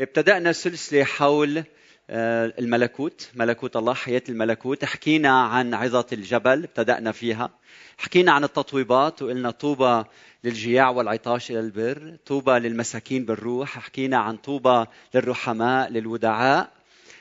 ابتدأنا 0.00 0.52
سلسلة 0.52 1.04
حول 1.04 1.64
آه، 2.10 2.52
الملكوت 2.58 3.30
ملكوت 3.34 3.76
الله 3.76 3.94
حياة 3.94 4.22
الملكوت. 4.28 4.84
حكينا 4.84 5.42
عن 5.42 5.74
عظة 5.74 6.06
الجبل 6.12 6.64
ابتدأنا 6.64 7.12
فيها. 7.12 7.50
حكينا 7.98 8.32
عن 8.32 8.44
التطويبات 8.44 9.22
وقلنا 9.22 9.50
طوبى 9.50 10.04
للجياع 10.44 10.90
والعطاش 10.90 11.50
إلى 11.50 11.60
البر 11.60 12.16
طوبى 12.26 12.52
للمساكين 12.52 13.24
بالروح. 13.24 13.78
حكينا 13.78 14.16
عن 14.16 14.36
طوبى 14.36 14.84
للرحماء 15.14 15.90
للودعاء. 15.90 16.72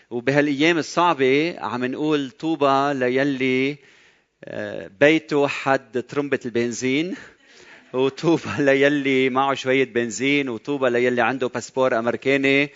وبهالأيام 0.10 0.78
الصعبة 0.78 1.56
عم 1.60 1.86
نقول 1.86 2.32
طوبى 2.32 2.94
ليلي 3.00 3.78
آه، 4.44 4.90
بيته 5.00 5.48
حد 5.48 6.04
ترمبة 6.04 6.40
البنزين. 6.46 7.16
وطوبى 7.94 8.44
ليلي 8.60 9.30
معه 9.30 9.54
شوية 9.54 9.84
بنزين 9.84 10.50
وطوبى 10.50 10.90
ليلي 10.90 11.22
عنده 11.22 11.48
باسبور 11.48 12.00
أمريكاني 12.00 12.70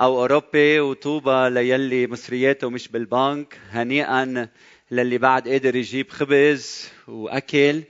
أو 0.00 0.20
أوروبي 0.20 0.80
وطوبى 0.80 1.48
ليلي 1.50 2.06
مصرياته 2.06 2.70
مش 2.70 2.88
بالبنك. 2.88 3.58
هنيئا 3.70 4.48
للي 4.90 5.18
بعد 5.18 5.48
قادر 5.48 5.76
يجيب 5.76 6.10
خبز 6.10 6.88
وأكل 7.08 7.82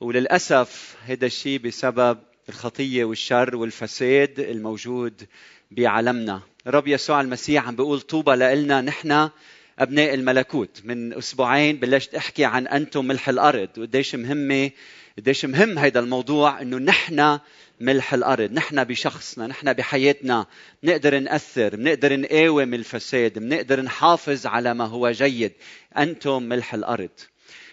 وللأسف 0.00 0.96
هذا 1.06 1.26
الشيء 1.26 1.58
بسبب 1.58 2.18
الخطية 2.48 3.04
والشر 3.04 3.56
والفساد 3.56 4.40
الموجود 4.40 5.22
بعالمنا. 5.70 6.40
رب 6.66 6.88
يسوع 6.88 7.20
المسيح 7.20 7.68
عم 7.68 7.76
بيقول 7.76 8.00
طوبى 8.00 8.36
لنا 8.36 8.80
نحن 8.80 9.30
أبناء 9.78 10.14
الملكوت. 10.14 10.80
من 10.84 11.12
أسبوعين 11.12 11.76
بلشت 11.76 12.14
أحكي 12.14 12.44
عن 12.44 12.66
أنتم 12.66 13.04
ملح 13.04 13.28
الأرض 13.28 13.68
وقديش 13.78 14.14
مهمة 14.14 14.70
قديش 15.18 15.44
مهم 15.44 15.78
هذا 15.78 16.00
الموضوع 16.00 16.62
إنه 16.62 16.76
نحن 16.76 17.38
ملح 17.80 18.14
الأرض 18.14 18.52
نحن 18.52 18.84
بشخصنا 18.84 19.46
نحن 19.46 19.72
بحياتنا 19.72 20.46
بنقدر 20.82 21.18
نأثر 21.18 21.76
بنقدر 21.76 22.20
نقاوم 22.20 22.74
الفساد 22.74 23.38
بنقدر 23.38 23.80
نحافظ 23.80 24.46
على 24.46 24.74
ما 24.74 24.84
هو 24.84 25.10
جيد. 25.10 25.52
أنتم 25.98 26.42
ملح 26.42 26.74
الأرض. 26.74 27.10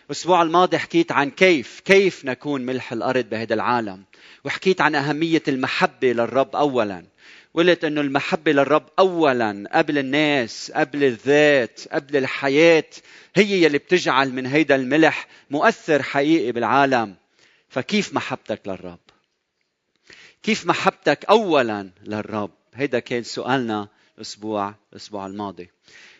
الأسبوع 0.06 0.42
الماضي 0.42 0.78
حكيت 0.78 1.12
عن 1.12 1.30
كيف 1.30 1.80
كيف 1.86 2.26
نكون 2.26 2.62
ملح 2.62 2.94
الأرض 2.94 3.30
بهذا 3.30 3.54
العالم. 3.54 4.04
وحكيت 4.46 4.82
عن 4.82 4.96
أهمية 4.96 5.44
المحبة 5.48 6.12
للرب 6.12 6.56
اولا. 6.56 7.04
قلت 7.54 7.84
إنه 7.84 8.02
المحبة 8.02 8.52
للرب 8.52 8.90
اولا 9.00 9.70
قبل 9.74 9.98
الناس 9.98 10.72
قبل 10.76 11.04
الذات 11.04 11.82
قبل 11.92 12.18
الحياة 12.18 12.84
هي 13.36 13.64
يلي 13.64 13.78
بتجعل 13.78 14.32
من 14.34 14.46
هيدا 14.46 14.76
الملح 14.76 15.28
مؤثر 15.50 16.04
حقيقي 16.04 16.52
بالعالم. 16.52 17.16
فكيف 17.70 18.14
محبتك 18.14 18.62
للرب؟ 18.68 19.00
كيف 20.44 20.66
محبتك 20.66 21.26
اولا 21.26 21.90
للرب؟ 22.04 22.52
هيدا 22.74 23.00
كان 23.00 23.24
سؤالنا 23.24 23.88
الأسبوع 24.18 24.76
الأسبوع 24.92 25.26
الماضي. 25.26 25.70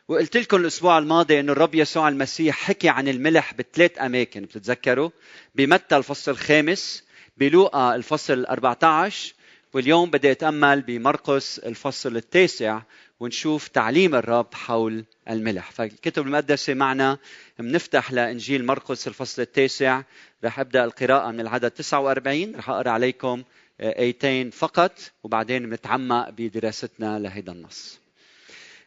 وقلت 0.08 0.38
لكم 0.38 0.58
الأسبوع 0.58 0.98
الماضي 0.98 1.40
إنه 1.40 1.52
الرب 1.52 1.76
يسوع 1.76 2.10
المسيح 2.10 2.56
حكي 2.56 2.90
عن 2.90 3.08
الملح 3.08 3.54
بثلاث 3.54 4.02
أماكن 4.02 4.42
بتتذكروا؟ 4.42 5.10
بمتى 5.56 5.98
الفصل 5.98 6.32
الخامس؟ 6.32 7.04
بلوقا 7.38 7.96
الفصل 7.96 8.46
14 8.46 9.34
واليوم 9.74 10.10
بدي 10.10 10.32
أتأمل 10.32 10.82
بمرقس 10.82 11.60
الفصل 11.60 12.18
التاسع 12.18 12.82
ونشوف 13.20 13.68
تعليم 13.68 14.16
الرب 14.16 14.54
حول 14.54 15.06
الملح. 15.30 15.72
فالكتب 15.72 16.28
المقدسة 16.28 16.74
معنا 16.74 17.18
بنفتح 17.60 18.12
لإنجيل 18.12 18.66
مرقس 18.66 19.08
الفصل 19.08 19.42
التاسع. 19.42 20.02
رح 20.44 20.60
أبدأ 20.60 20.84
القراءة 20.84 21.32
من 21.32 21.40
العدد 21.40 21.72
49 21.72 22.56
رح 22.56 22.70
أقرأ 22.70 22.90
عليكم 22.90 23.44
آيتين 23.82 24.50
فقط 24.50 25.00
وبعدين 25.24 25.70
بنتعمق 25.70 26.30
بدراستنا 26.30 27.20
لهذا 27.20 27.52
النص. 27.52 28.00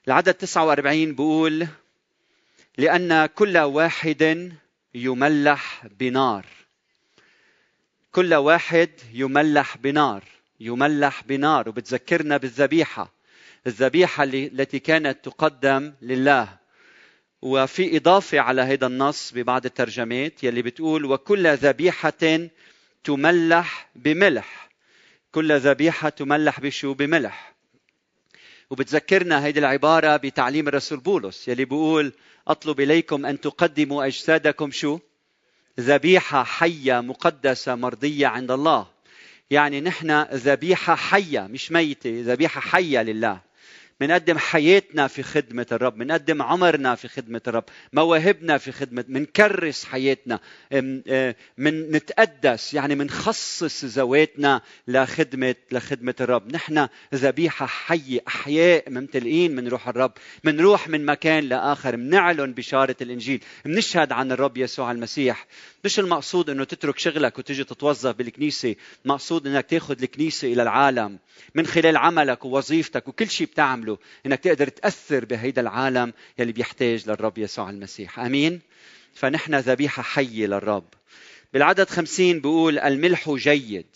العدد 0.07 0.35
49 0.35 1.13
بيقول 1.13 1.67
لأن 2.79 3.27
كل 3.27 3.59
واحد 3.59 4.53
يملح 4.95 5.87
بنار. 6.01 6.47
كل 8.13 8.35
واحد 8.35 8.91
يملح 9.13 9.77
بنار. 9.77 10.34
يملح 10.61 11.25
بنار 11.25 11.69
وبتذكرنا 11.69 12.37
بالذبيحة. 12.37 13.13
الذبيحة 13.67 14.25
التي 14.25 14.79
كانت 14.79 15.25
تقدم 15.25 15.93
لله. 16.03 16.49
وفي 17.43 17.97
إضافة 17.97 18.41
على 18.41 18.63
هذا 18.63 18.87
النص 18.87 19.33
ببعض 19.35 19.65
الترجمات 19.65 20.45
يلي 20.45 20.63
بتقول 20.63 21.05
وكل 21.05 21.49
ذبيحة 21.49 22.49
تملح 23.05 23.91
بملح. 23.95 24.69
كل 25.33 25.59
ذبيحة 25.59 26.09
تملح 26.09 26.61
بشو؟ 26.61 26.95
بملح. 26.95 27.55
وبتذكرنا 28.71 29.47
هذه 29.47 29.59
العبارة 29.59 30.17
بتعليم 30.17 30.69
الرسول 30.69 30.99
بولس 30.99 31.49
يلي 31.49 31.65
بيقول 31.65 32.13
أطلب 32.49 32.81
إليكم 32.81 33.27
أن 33.27 33.41
تقدموا 33.41 34.07
أجسادكم 34.07 34.71
شو؟ 34.71 34.99
ذبيحة 35.81 36.45
حية 36.45 37.01
مقدسة 37.01 37.75
مرضية 37.75 38.27
عند 38.27 38.51
الله. 38.51 38.94
يعني 39.51 39.81
نحن 39.81 40.23
ذبيحة 40.23 40.95
حية 40.95 41.41
مش 41.41 41.73
ميتة 41.73 42.23
ذبيحة 42.27 42.61
حية 42.61 43.03
لله. 43.03 43.41
منقدم 44.01 44.39
حياتنا 44.39 45.07
في 45.07 45.23
خدمة 45.23 45.67
الرب 45.73 45.97
منقدم 45.97 46.43
عمرنا 46.43 46.95
في 46.95 47.09
خدمة 47.09 47.41
الرب 47.47 47.65
مواهبنا 47.93 48.59
في 48.59 48.73
خدمة 48.73 49.05
منكرس 49.09 49.85
حياتنا 49.85 50.41
آه، 50.73 51.37
من 51.59 51.91
نتقدس 51.91 52.75
يعني 52.75 52.95
منخصص 52.95 53.85
ذواتنا 53.85 54.61
لخدمة 54.89 55.55
لخدمة 55.73 56.15
الرب. 56.21 56.53
نحن 56.53 56.89
ذبيحة 57.15 57.67
حية 57.67 58.21
أحياء 58.29 58.91
ممتلئين 58.91 59.57
من 59.57 59.69
روح 59.69 59.89
الرب 59.89 60.13
منروح 60.45 60.89
من 60.89 61.05
مكان 61.05 61.45
لآخر 61.45 61.97
منعلن 61.97 62.53
بشارة 62.53 62.97
الإنجيل 63.01 63.45
منشهد 63.65 64.13
عن 64.13 64.33
الرب 64.33 64.57
يسوع 64.57 64.93
المسيح. 64.93 65.47
مش 65.85 65.99
المقصود 65.99 66.51
إنه 66.51 66.65
تترك 66.65 66.99
شغلك 66.99 67.39
وتجي 67.39 67.65
تتوظف 67.65 68.15
بالكنيسة 68.15 68.77
مقصود 69.05 69.47
إنك 69.47 69.67
تاخذ 69.67 70.03
الكنيسة 70.03 70.53
إلى 70.53 70.63
العالم 70.63 71.19
من 71.55 71.67
خلال 71.67 71.97
عملك 71.97 72.45
ووظيفتك 72.45 73.09
وكل 73.09 73.29
شيء 73.29 73.47
بتعمله 73.85 73.99
إنك 74.27 74.41
تقدر 74.41 74.69
تأثر 74.69 75.25
بهيدا 75.25 75.63
العالم 75.63 76.13
يلي 76.39 76.53
بيحتاج 76.53 77.09
للرب 77.09 77.39
يسوع 77.39 77.71
المسيح. 77.71 78.19
آمين؟ 78.19 78.61
فنحن 79.15 79.55
ذبيحة 79.55 80.03
حية 80.03 80.47
للرب. 80.47 80.85
بالعدد 81.53 81.89
خمسين 81.89 82.41
بيقول 82.41 82.79
الملح 82.79 83.31
جيد. 83.31 83.87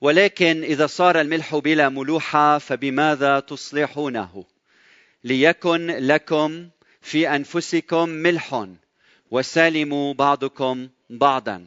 ولكن 0.00 0.64
إذا 0.64 0.86
صار 0.86 1.20
الملح 1.20 1.56
بلا 1.56 1.88
ملوحة 1.88 2.58
فبماذا 2.58 3.40
تصلحونه؟ 3.40 4.44
ليكن 5.24 5.86
لكم 5.86 6.68
في 7.00 7.28
أنفسكم 7.28 8.08
ملح 8.08 8.66
وسالموا 9.30 10.14
بعضكم 10.14 10.88
بعضا. 11.10 11.66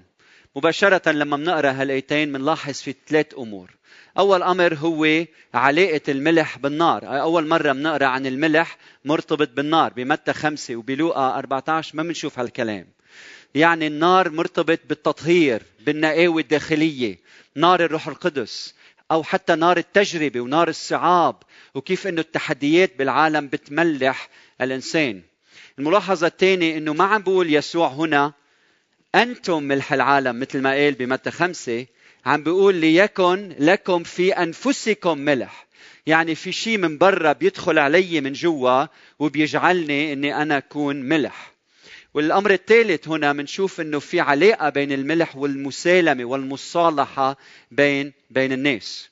مباشرة 0.55 1.11
لما 1.11 1.37
بنقرأ 1.37 1.71
هالآيتين 1.71 2.33
بنلاحظ 2.33 2.73
في 2.73 2.95
ثلاث 3.07 3.27
أمور. 3.37 3.71
أول 4.17 4.43
أمر 4.43 4.73
هو 4.73 5.25
علاقة 5.53 6.01
الملح 6.09 6.57
بالنار، 6.57 7.21
أول 7.21 7.47
مرة 7.47 7.71
بنقرأ 7.71 8.05
عن 8.05 8.25
الملح 8.25 8.77
مرتبط 9.05 9.49
بالنار 9.49 9.93
بمتى 9.93 10.33
خمسة 10.33 10.75
وبلوقا 10.75 11.37
14 11.37 11.97
ما 11.97 12.03
بنشوف 12.03 12.39
هالكلام. 12.39 12.87
يعني 13.55 13.87
النار 13.87 14.29
مرتبط 14.29 14.79
بالتطهير، 14.89 15.63
بالنقاوة 15.85 16.41
الداخلية، 16.41 17.17
نار 17.55 17.85
الروح 17.85 18.07
القدس، 18.07 18.75
أو 19.11 19.23
حتى 19.23 19.55
نار 19.55 19.77
التجربة 19.77 20.41
ونار 20.41 20.67
الصعاب، 20.67 21.35
وكيف 21.75 22.07
إنه 22.07 22.21
التحديات 22.21 22.97
بالعالم 22.97 23.47
بتملح 23.47 24.29
الإنسان. 24.61 25.21
الملاحظة 25.79 26.27
الثانية 26.27 26.77
أنه 26.77 26.93
ما 26.93 27.03
عم 27.03 27.21
بقول 27.21 27.53
يسوع 27.53 27.87
هنا 27.87 28.33
أنتم 29.15 29.63
ملح 29.63 29.93
العالم 29.93 30.39
مثل 30.39 30.61
ما 30.61 30.71
قال 30.71 30.93
بمتى 30.93 31.31
خمسة 31.31 31.85
عم 32.25 32.43
بيقول 32.43 32.75
ليكن 32.75 33.55
لكم 33.59 34.03
في 34.03 34.31
أنفسكم 34.31 35.17
ملح. 35.17 35.67
يعني 36.05 36.35
في 36.35 36.51
شيء 36.51 36.77
من 36.77 36.97
برا 36.97 37.33
بيدخل 37.33 37.79
علي 37.79 38.21
من 38.21 38.33
جوا 38.33 38.85
وبيجعلني 39.19 40.13
إني 40.13 40.41
أنا 40.41 40.57
أكون 40.57 40.95
ملح. 40.95 41.53
والأمر 42.13 42.51
الثالث 42.51 43.07
هنا 43.07 43.33
بنشوف 43.33 43.81
إنه 43.81 43.99
في 43.99 44.19
علاقة 44.19 44.69
بين 44.69 44.91
الملح 44.91 45.35
والمسالمة 45.35 46.25
والمصالحة 46.25 47.37
بين 47.71 48.13
بين 48.29 48.51
الناس. 48.51 49.09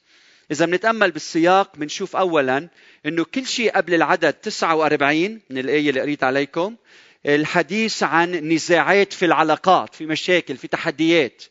إذا 0.51 0.65
بنتأمل 0.65 1.11
بالسياق 1.11 1.77
بنشوف 1.77 2.15
اولا 2.15 2.67
إنه 3.05 3.23
كل 3.23 3.45
شيء 3.45 3.71
قبل 3.71 3.93
العدد 3.93 4.33
49 4.33 5.41
من 5.49 5.57
الآية 5.57 5.89
اللي 5.89 6.01
قريت 6.01 6.23
عليكم 6.23 6.75
الحديث 7.25 8.03
عن 8.03 8.31
نزاعات 8.31 9.13
في 9.13 9.25
العلاقات 9.25 9.95
في 9.95 10.05
مشاكل 10.05 10.57
في 10.57 10.67
تحديات. 10.67 11.43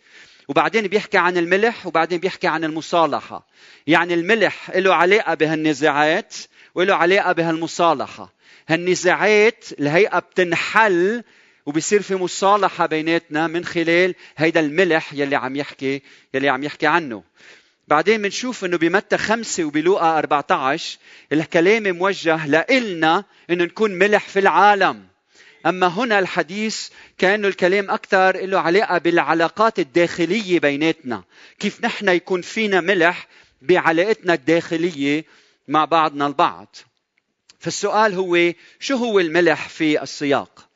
وبعدين 0.48 0.86
بيحكي 0.86 1.18
عن 1.18 1.36
الملح 1.36 1.86
وبعدين 1.86 2.18
بيحكي 2.18 2.46
عن 2.46 2.64
المصالحة. 2.64 3.46
يعني 3.86 4.14
الملح 4.14 4.70
له 4.70 4.94
علاقة 4.94 5.34
بهالنزاعات 5.34 6.34
وله 6.74 6.94
علاقة 6.94 7.32
بهالمصالحة. 7.32 8.32
هالنزاعات 8.68 9.64
الهيئة 9.80 10.18
بتنحل 10.18 11.22
وبصير 11.66 12.02
في 12.02 12.14
مصالحة 12.14 12.86
بيناتنا 12.86 13.46
من 13.46 13.64
خلال 13.64 14.14
هيدا 14.36 14.60
الملح 14.60 15.12
يلي 15.12 15.36
عم 15.36 15.56
يحكي 15.56 16.02
يلي 16.34 16.48
عم 16.48 16.64
يحكي 16.64 16.86
عنه. 16.86 17.22
بعدين 17.88 18.22
بنشوف 18.22 18.64
إنه 18.64 18.78
بمتى 18.78 19.18
خمسة 19.18 19.64
وبلوقا 19.64 20.18
14 20.18 20.98
الكلام 21.32 21.82
موجه 21.82 22.46
لإلنا 22.46 23.24
إنه 23.50 23.64
نكون 23.64 23.90
ملح 23.90 24.28
في 24.28 24.38
العالم. 24.38 25.09
أما 25.66 25.86
هنا 25.86 26.18
الحديث 26.18 26.88
كانه 27.18 27.48
الكلام 27.48 27.90
أكثر 27.90 28.36
له 28.36 28.58
علاقة 28.58 28.98
بالعلاقات 28.98 29.78
الداخلية 29.78 30.60
بيناتنا. 30.60 31.24
كيف 31.58 31.84
نحن 31.84 32.08
يكون 32.08 32.42
فينا 32.42 32.80
ملح 32.80 33.28
بعلاقتنا 33.62 34.34
الداخلية 34.34 35.24
مع 35.68 35.84
بعضنا 35.84 36.26
البعض؟ 36.26 36.76
فالسؤال 37.58 38.14
هو 38.14 38.52
شو 38.80 38.96
هو 38.96 39.20
الملح 39.20 39.68
في 39.68 40.02
السياق؟ 40.02 40.68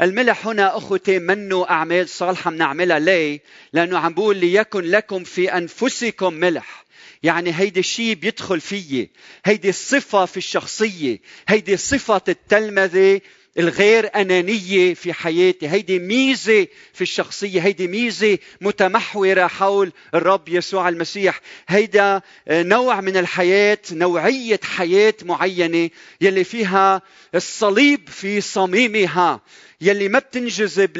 الملح 0.00 0.46
هنا 0.46 0.76
أخوتي 0.76 1.18
منه 1.18 1.66
أعمال 1.70 2.08
صالحة 2.08 2.50
بنعملها 2.50 2.98
ليه؟ 2.98 3.40
لأنه 3.72 3.98
عم 3.98 4.14
بقول 4.14 4.36
ليكن 4.36 4.80
لكم 4.80 5.24
في 5.24 5.56
أنفسكم 5.56 6.34
ملح. 6.34 6.84
يعني 7.22 7.54
هيدي 7.54 7.80
الشيء 7.80 8.14
بيدخل 8.14 8.60
فيي. 8.60 9.10
هيدي 9.44 9.68
الصفة 9.68 10.24
في 10.24 10.36
الشخصية. 10.36 11.20
هيدي 11.48 11.76
صفة 11.76 12.22
التلمذة 12.28 13.20
الغير 13.58 14.10
أنانية 14.16 14.94
في 14.94 15.12
حياتي. 15.12 15.68
هيدي 15.68 15.98
ميزة 15.98 16.66
في 16.94 17.00
الشخصية 17.00 17.60
هيدي 17.60 17.86
ميزة 17.86 18.38
متمحورة 18.60 19.46
حول 19.46 19.92
الرب 20.14 20.48
يسوع 20.48 20.88
المسيح. 20.88 21.40
هيدا 21.68 22.22
نوع 22.50 23.00
من 23.00 23.16
الحياة 23.16 23.78
نوعية 23.92 24.60
حياة 24.64 25.14
معينة 25.22 25.90
يلي 26.20 26.44
فيها 26.44 27.02
الصليب 27.34 28.08
في 28.08 28.40
صميمها. 28.40 29.40
يلي 29.82 30.08
ما 30.08 30.18
بتنجذب 30.18 30.98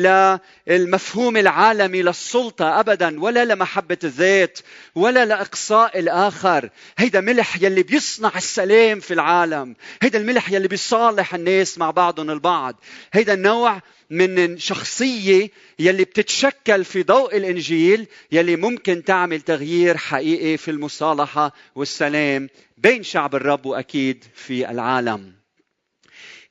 للمفهوم 0.66 1.36
العالمي 1.36 2.02
للسلطة 2.02 2.80
أبدا 2.80 3.20
ولا 3.20 3.44
لمحبة 3.44 3.98
الذات 4.04 4.58
ولا 4.94 5.24
لإقصاء 5.24 5.98
الآخر. 5.98 6.70
هيدا 6.98 7.20
ملح 7.20 7.62
يلي 7.62 7.82
بيصنع 7.82 8.32
السلام 8.36 9.00
في 9.00 9.14
العالم. 9.14 9.76
هيدا 10.02 10.18
الملح 10.18 10.52
يلي 10.52 10.68
بيصالح 10.68 11.34
الناس 11.34 11.78
مع 11.78 11.90
بعضهم 11.90 12.30
البعض. 12.30 12.74
هيدا 13.12 13.34
النوع 13.34 13.80
من 14.10 14.58
شخصية 14.58 15.50
يلي 15.78 16.04
بتتشكل 16.04 16.84
في 16.84 17.02
ضوء 17.02 17.36
الإنجيل 17.36 18.06
يلي 18.32 18.56
ممكن 18.56 19.04
تعمل 19.04 19.40
تغيير 19.40 19.96
حقيقي 19.96 20.56
في 20.56 20.70
المصالحة 20.70 21.52
والسلام 21.74 22.48
بين 22.78 23.02
شعب 23.02 23.34
الرب 23.34 23.66
وأكيد 23.66 24.24
في 24.34 24.70
العالم. 24.70 25.41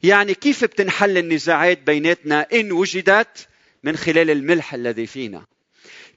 يعني 0.03 0.33
كيف 0.33 0.63
بتنحل 0.63 1.17
النزاعات 1.17 1.79
بيناتنا 1.79 2.47
إن 2.53 2.71
وجدت 2.71 3.47
من 3.83 3.97
خلال 3.97 4.29
الملح 4.29 4.73
الذي 4.73 5.07
فينا؟ 5.07 5.45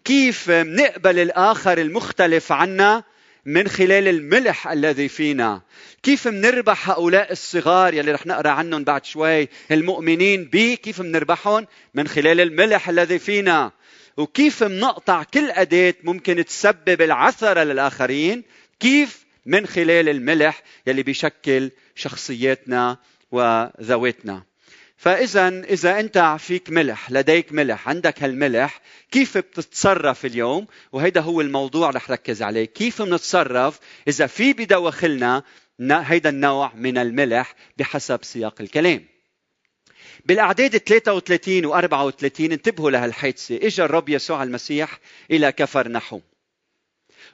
كيف 0.05 0.51
نقبل 0.51 1.19
الآخر 1.19 1.79
المختلف 1.79 2.53
عنا 2.53 3.05
من 3.45 3.69
خلال 3.69 4.09
الملح 4.09 4.69
الذي 4.69 5.09
فينا؟ 5.09 5.63
كيف 6.03 6.29
منربح 6.29 6.91
هؤلاء 6.91 7.33
الصغار 7.33 7.95
يلي 7.95 8.13
رح 8.13 8.27
نقرأ 8.27 8.49
عنهم 8.49 8.85
بعد 8.85 9.05
شوي 9.05 9.49
المؤمنين 9.71 10.45
بي؟ 10.45 10.77
كيف 10.77 11.01
منربحهم 11.01 11.67
من 11.95 12.09
خلال 12.09 12.41
الملح 12.41 12.89
الذي 12.89 13.19
فينا؟ 13.19 13.73
وكيف 14.17 14.63
منقطع 14.63 15.23
كل 15.23 15.51
أداة 15.51 15.95
ممكن 16.03 16.45
تسبب 16.45 17.03
العثرة 17.03 17.65
للآخرين؟ 17.65 18.43
كيف 18.81 19.25
من 19.47 19.67
خلال 19.67 20.09
الملح 20.09 20.63
يلي 20.87 21.03
بيشكل 21.03 21.71
شخصياتنا 21.95 22.99
وذواتنا 23.35 24.43
فاذا 24.97 25.49
إذا 25.49 26.01
أنت 26.01 26.37
فيك 26.39 26.71
ملح 26.71 27.11
لديك 27.11 27.53
ملح 27.53 27.89
عندك 27.89 28.23
هالملح 28.23 28.81
كيف 29.11 29.39
بتتصرف 29.39 30.25
اليوم؟ 30.25 30.67
وهيدا 30.93 31.21
هو 31.21 31.41
الموضوع 31.41 31.91
رح 31.91 32.11
ركز 32.11 32.43
عليه. 32.43 32.65
كيف 32.65 33.03
بنتصرف 33.03 33.79
إذا 34.09 34.27
في 34.27 34.53
بدواخلنا 34.53 35.43
هيدا 35.81 36.31
النوع 36.31 36.73
من 36.75 36.99
الملح 36.99 37.55
بحسب 37.77 38.25
سياق 38.25 38.55
الكلام؟ 38.61 39.05
بالأعداد 40.25 40.77
33 40.77 41.67
و 41.67 41.75
34 41.75 42.53
انتبهوا 42.53 42.91
لهالحادثة. 42.91 43.57
اجى 43.57 43.85
الرب 43.85 44.09
يسوع 44.09 44.43
المسيح 44.43 44.99
إلى 45.31 45.53
كفر 45.53 45.89
نحو. 45.89 46.21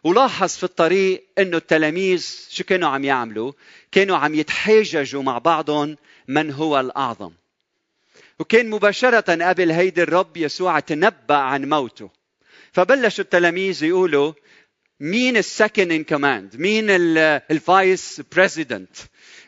ولاحظ 0.04 0.48
في 0.48 0.64
الطريق 0.64 1.24
إنه 1.38 1.56
التلاميذ 1.56 2.46
شو 2.50 2.64
كانوا 2.64 2.88
عم 2.88 3.04
يعملوا؟ 3.04 3.52
كانوا 3.92 4.16
عم 4.16 4.34
يتحاججوا 4.34 5.22
مع 5.22 5.38
بعضهم 5.38 5.96
من 6.28 6.52
هو 6.52 6.80
الأعظم. 6.80 7.32
وكان 8.38 8.70
مباشرة 8.70 9.44
قبل 9.44 9.70
هيدي 9.70 10.02
الرب 10.02 10.36
يسوع 10.36 10.80
تنبأ 10.80 11.34
عن 11.34 11.68
موته. 11.68 12.10
فبلشوا 12.72 13.24
التلاميذ 13.24 13.82
يقولوا 13.84 14.32
مين 15.00 15.36
ال 15.36 15.44
second 15.44 15.92
in 15.92 16.04
command؟ 16.04 16.56
مين 16.56 16.86
ال 16.90 17.17
vice 17.17 18.22
president؟ 18.32 18.96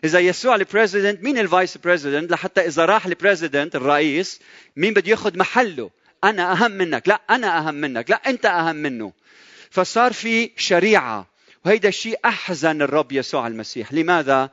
إذا 0.05 0.19
يسوع 0.19 0.55
ال 0.55 0.62
president 0.62 1.25
مين 1.25 1.39
ال 1.39 1.47
vice 1.47 1.79
president 1.79 2.31
لحتى 2.31 2.67
إذا 2.67 2.85
راح 2.85 3.07
ال 3.07 3.14
president 3.14 3.77
الرئيس 3.77 4.41
مين 4.77 4.95
بده 4.95 5.11
ياخذ 5.11 5.39
محله؟ 5.39 5.91
أنا 6.25 6.53
أهم 6.53 6.71
منك، 6.71 7.09
لا 7.09 7.21
أنا 7.31 7.59
أهم 7.59 7.75
منك، 7.75 8.11
لا 8.11 8.17
أنت 8.27 8.47
أهم 8.47 8.77
منه. 8.77 9.13
فصار 9.73 10.13
في 10.13 10.51
شريعة. 10.57 11.27
وهيدا 11.65 11.89
الشيء 11.89 12.19
أحزن 12.25 12.83
الرب 12.83 13.13
يسوع 13.13 13.47
المسيح. 13.47 13.93
لماذا؟ 13.93 14.51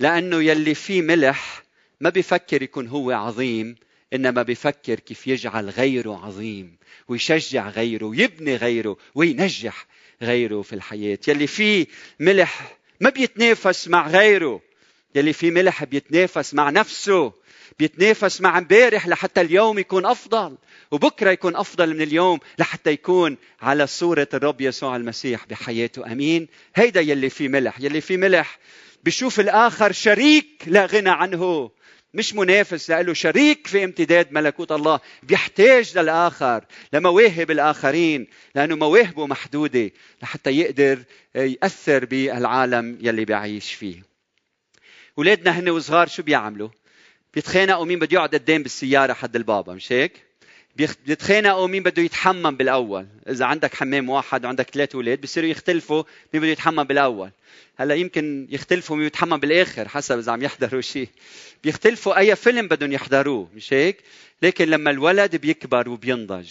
لأنه 0.00 0.42
يلي 0.42 0.74
فيه 0.74 1.02
ملح 1.02 1.62
ما 2.00 2.10
بيفكر 2.10 2.62
يكون 2.62 2.88
هو 2.88 3.10
عظيم 3.10 3.76
إنما 4.12 4.42
بيفكر 4.42 5.00
كيف 5.00 5.26
يجعل 5.26 5.70
غيره 5.70 6.26
عظيم 6.26 6.76
ويشجع 7.08 7.68
غيره 7.68 8.04
ويبني 8.04 8.56
غيره 8.56 8.96
وينجح 9.14 9.86
غيره 10.22 10.62
في 10.62 10.72
الحياة. 10.72 11.18
يلي 11.28 11.46
فيه 11.46 11.86
ملح 12.20 12.76
ما 13.00 13.10
بيتنافس 13.10 13.88
مع 13.88 14.08
غيره. 14.08 14.60
يلي 15.14 15.32
فيه 15.32 15.50
ملح 15.50 15.84
بيتنافس 15.84 16.54
مع 16.54 16.70
نفسه. 16.70 17.32
بيتنافس 17.78 18.40
مع 18.40 18.58
امبارح 18.58 19.08
لحتى 19.08 19.40
اليوم 19.40 19.78
يكون 19.78 20.06
أفضل. 20.06 20.56
وبكرة 20.90 21.30
يكون 21.30 21.56
أفضل 21.56 21.94
من 21.94 22.02
اليوم 22.02 22.38
لحتى 22.58 22.90
يكون 22.90 23.36
على 23.60 23.86
صورة 23.86 24.28
الرب 24.34 24.60
يسوع 24.60 24.96
المسيح 24.96 25.46
بحياته. 25.46 26.12
آمين. 26.12 26.48
هيدا 26.74 27.00
يلي 27.00 27.30
فيه 27.30 27.48
ملح. 27.48 27.80
يلي 27.80 28.00
فيه 28.00 28.16
ملح 28.16 28.58
بشوف 29.04 29.40
الآخر 29.40 29.92
شريك 29.92 30.62
لا 30.66 30.86
غنى 30.86 31.10
عنه. 31.10 31.70
مش 32.14 32.34
منافس 32.34 32.90
له 32.90 33.14
شريك 33.14 33.66
في 33.66 33.84
امتداد 33.84 34.32
ملكوت 34.32 34.72
الله. 34.72 35.00
بيحتاج 35.22 35.98
للآخر 35.98 36.64
لمواهب 36.92 37.50
الآخرين 37.50 38.26
لأنه 38.54 38.76
مواهبه 38.76 39.26
محدودة 39.26 39.90
لحتى 40.22 40.50
يقدر 40.50 41.02
يأثر 41.34 42.04
بالعالم 42.04 42.98
يلي 43.00 43.24
بيعيش 43.24 43.72
فيه. 43.72 44.02
أولادنا 45.18 45.50
هن 45.58 45.68
وصغار 45.68 46.08
شو 46.08 46.22
بيعملوا؟ 46.22 46.68
بيتخانقوا 47.34 47.84
مين 47.84 47.98
بده 47.98 48.14
يقعد 48.14 48.34
قدام 48.34 48.62
بالسيارة 48.62 49.12
حد 49.12 49.36
البابا 49.36 49.74
مش 49.74 49.92
هيك؟ 49.92 50.25
بيتخانقوا 50.76 51.66
مين 51.66 51.82
بده 51.82 52.02
يتحمم 52.02 52.56
بالأول. 52.56 53.06
إذا 53.28 53.44
عندك 53.44 53.74
حمام 53.74 54.10
واحد 54.10 54.44
وعندك 54.44 54.70
ثلاث 54.70 54.94
أولاد 54.94 55.20
بصيروا 55.20 55.48
يختلفوا 55.48 56.02
مين 56.34 56.42
بده 56.42 56.52
يتحمم 56.52 56.84
بالأول. 56.84 57.30
هلأ 57.78 57.94
يمكن 57.94 58.46
يختلفوا 58.50 58.96
مين 58.96 59.06
يتحمم 59.06 59.36
بالآخر 59.36 59.88
حسب 59.88 60.18
إذا 60.18 60.32
عم 60.32 60.42
يحضروا 60.42 60.80
شيء 60.80 61.08
بيختلفوا 61.64 62.18
أي 62.18 62.36
فيلم 62.36 62.68
بدهم 62.68 62.92
يحضروه 62.92 63.48
مش 63.54 63.72
هيك؟ 63.72 63.96
لكن 64.42 64.68
لما 64.68 64.90
الولد 64.90 65.36
بيكبر 65.36 65.88
وبينضج 65.88 66.50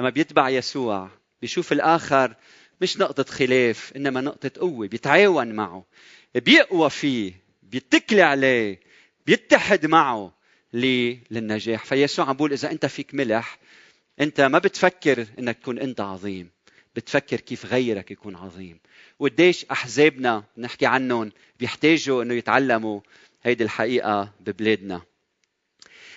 لما 0.00 0.10
بيتبع 0.10 0.48
يسوع 0.48 1.08
بيشوف 1.42 1.72
الآخر 1.72 2.34
مش 2.80 2.98
نقطة 2.98 3.24
خلاف 3.24 3.92
إنما 3.96 4.20
نقطة 4.20 4.50
قوة 4.60 4.86
بيتعاون 4.86 5.52
معه 5.52 5.84
بيقوى 6.34 6.90
فيه 6.90 7.32
بيتكلي 7.62 8.22
عليه 8.22 8.80
بيتحد 9.26 9.86
معه. 9.86 10.35
للنجاح. 10.76 11.84
فيسوع 11.84 12.28
عم 12.28 12.32
بيقول 12.32 12.52
إذا 12.52 12.70
أنت 12.70 12.86
فيك 12.86 13.14
ملح 13.14 13.58
أنت 14.20 14.40
ما 14.40 14.58
بتفكر 14.58 15.26
إنك 15.38 15.58
تكون 15.58 15.78
أنت 15.78 16.00
عظيم 16.00 16.50
بتفكر 16.96 17.40
كيف 17.40 17.66
غيرك 17.66 18.10
يكون 18.10 18.36
عظيم. 18.36 18.78
وقديش 19.18 19.64
أحزابنا 19.64 20.44
نحكي 20.56 20.86
عنهم 20.86 21.32
بيحتاجوا 21.58 22.22
إنه 22.22 22.34
يتعلموا 22.34 23.00
هيدي 23.42 23.64
الحقيقة 23.64 24.32
ببلادنا. 24.40 25.02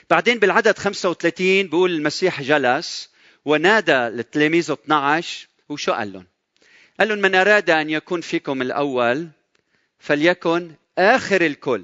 بعدين 0.09 0.39
بالعدد 0.39 0.77
35 0.77 1.63
بيقول 1.63 1.91
المسيح 1.91 2.41
جلس 2.41 3.09
ونادى 3.45 3.91
للتلاميذ 3.91 4.71
12 4.71 5.47
وشو 5.69 5.91
قال 5.91 6.13
لهم؟ 6.13 6.25
قال 6.99 7.09
لهم 7.09 7.19
من 7.19 7.35
أراد 7.35 7.69
أن 7.69 7.89
يكون 7.89 8.21
فيكم 8.21 8.61
الأول 8.61 9.29
فليكن 9.99 10.71
آخر 10.97 11.45
الكل 11.45 11.83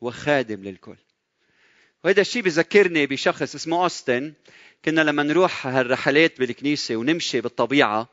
وخادم 0.00 0.62
للكل. 0.62 0.96
وهذا 2.04 2.20
الشيء 2.20 2.42
بذكرني 2.42 3.06
بشخص 3.06 3.54
اسمه 3.54 3.82
أوستن. 3.82 4.32
كنا 4.84 5.00
لما 5.00 5.22
نروح 5.22 5.66
هالرحلات 5.66 6.38
بالكنيسة 6.38 6.96
ونمشي 6.96 7.40
بالطبيعة 7.40 8.08